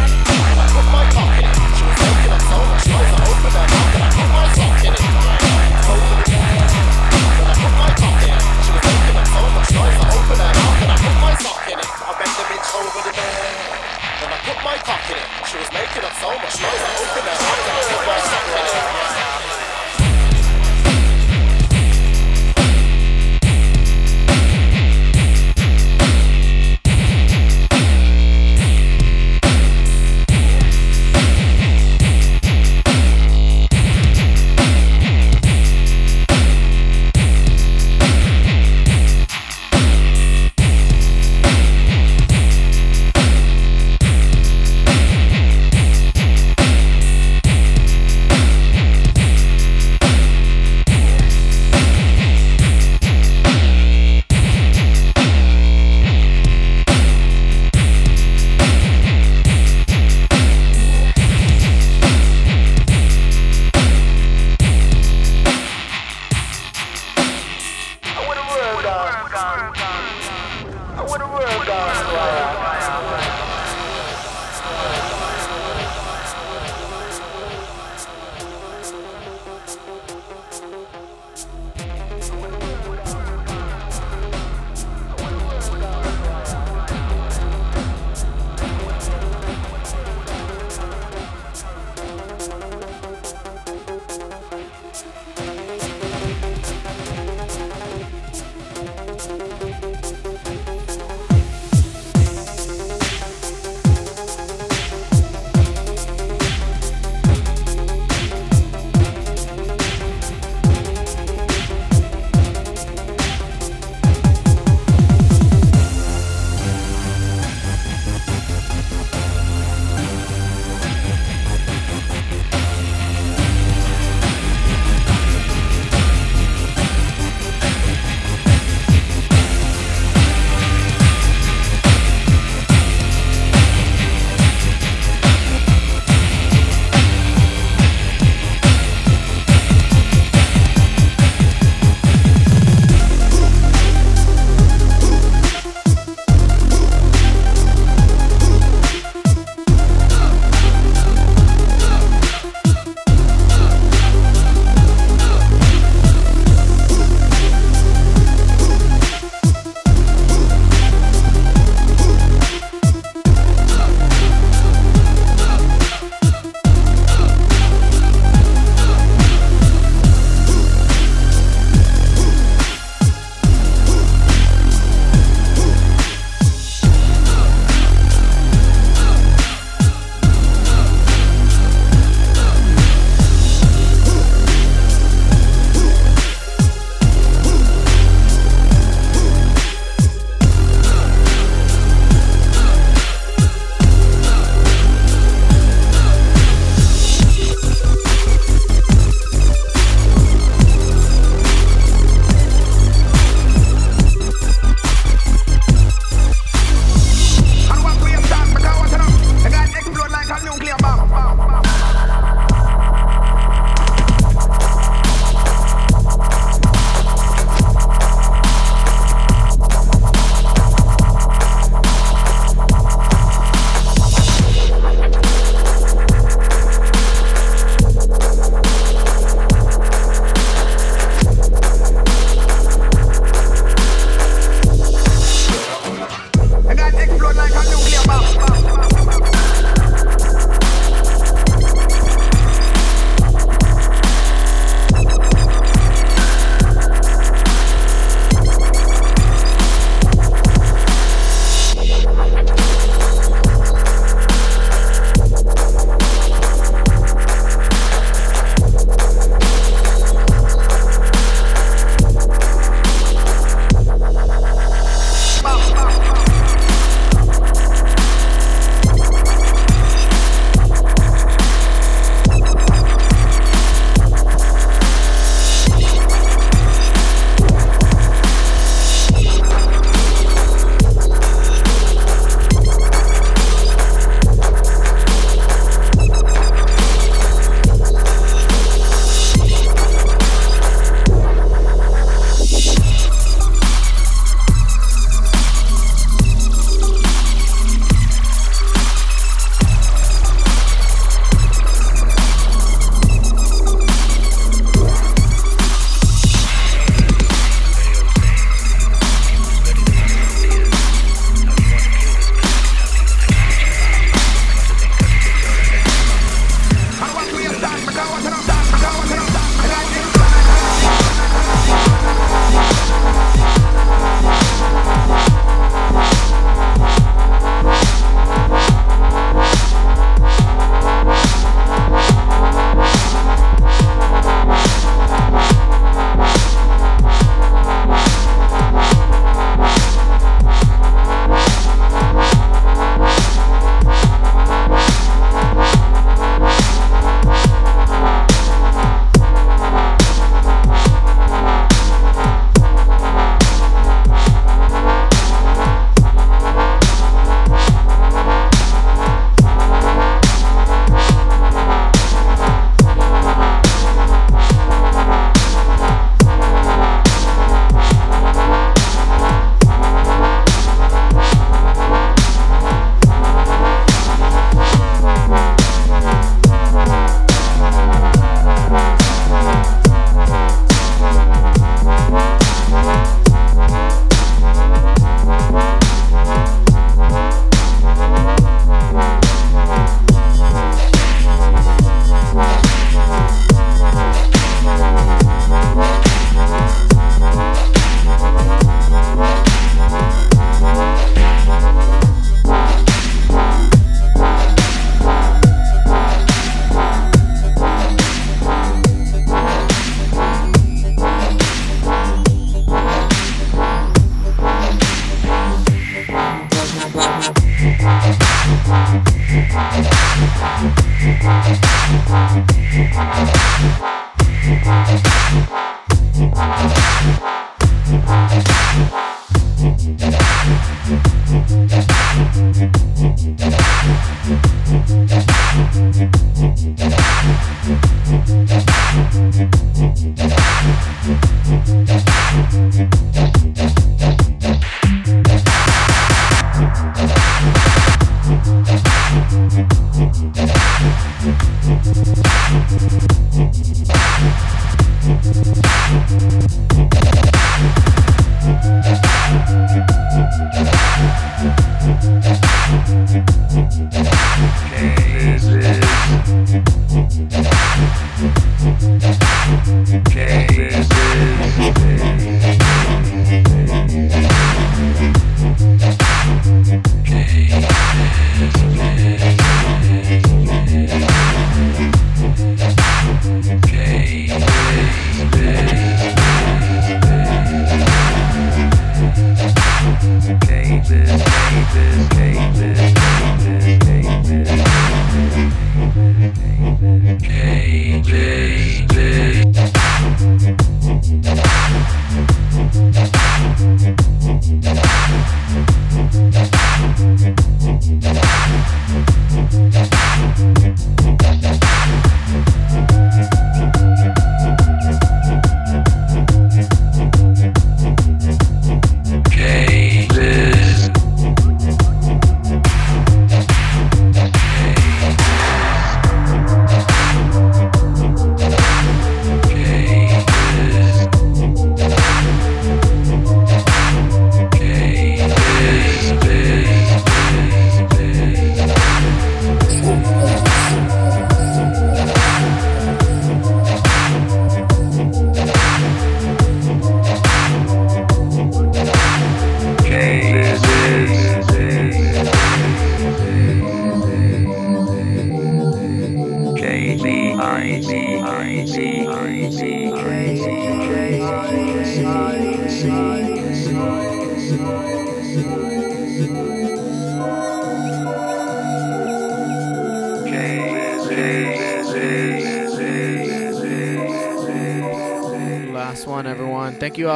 My 14.64 14.76
it. 14.80 15.20
She 15.44 15.58
was 15.58 15.70
making 15.72 16.02
up 16.04 16.14
so 16.16 16.32
much 16.40 16.56
noise. 16.56 16.64
I 16.64 16.96
opened 17.04 17.28
her 17.28 17.36
mouth 17.36 17.68
and 17.68 17.84
put 17.84 18.06
my 18.08 19.53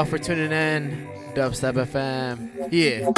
for 0.09 0.19
tuning 0.19 0.53
in. 0.53 1.07
Dubstep 1.35 1.75
FM. 1.75 2.69
Yeah. 2.73 3.11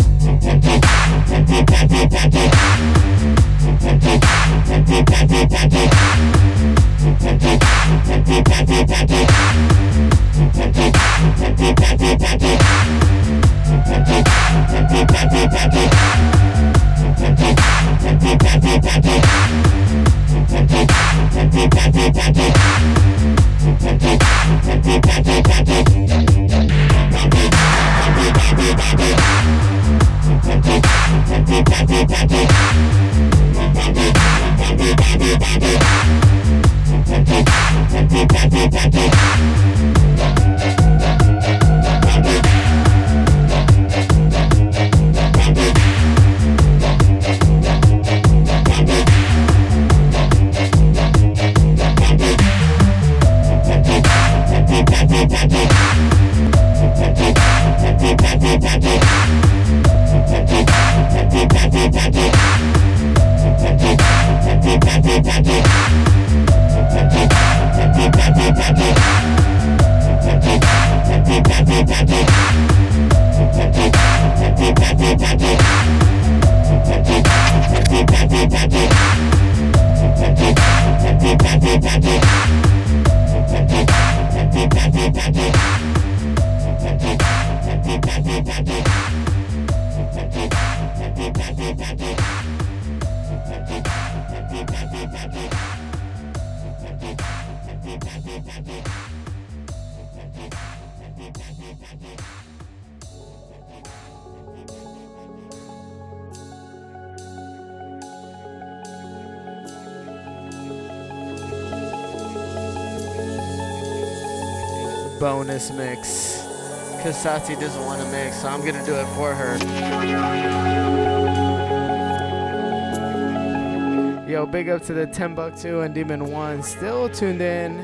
Up 124.81 124.87
to 124.87 124.95
the 124.95 125.07
Timbuktu 125.07 125.81
and 125.81 125.95
Demon 125.95 126.31
One 126.31 126.63
still 126.63 127.11
tuned 127.11 127.43
in. 127.43 127.77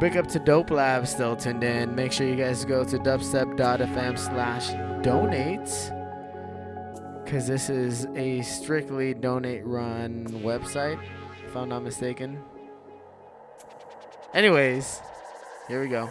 Big 0.00 0.16
up 0.16 0.26
to 0.28 0.40
Dope 0.40 0.72
Lab 0.72 1.06
still 1.06 1.36
tuned 1.36 1.62
in. 1.62 1.94
Make 1.94 2.10
sure 2.10 2.26
you 2.26 2.34
guys 2.34 2.64
go 2.64 2.82
to 2.82 2.98
dubstep.fm 2.98 4.18
slash 4.18 4.70
donate. 5.04 5.92
Cause 7.30 7.46
this 7.46 7.70
is 7.70 8.06
a 8.16 8.42
strictly 8.42 9.14
donate 9.14 9.64
run 9.64 10.26
website, 10.42 11.00
if 11.46 11.56
I'm 11.56 11.68
not 11.68 11.84
mistaken. 11.84 12.42
Anyways, 14.34 15.00
here 15.68 15.80
we 15.80 15.88
go. 15.88 16.10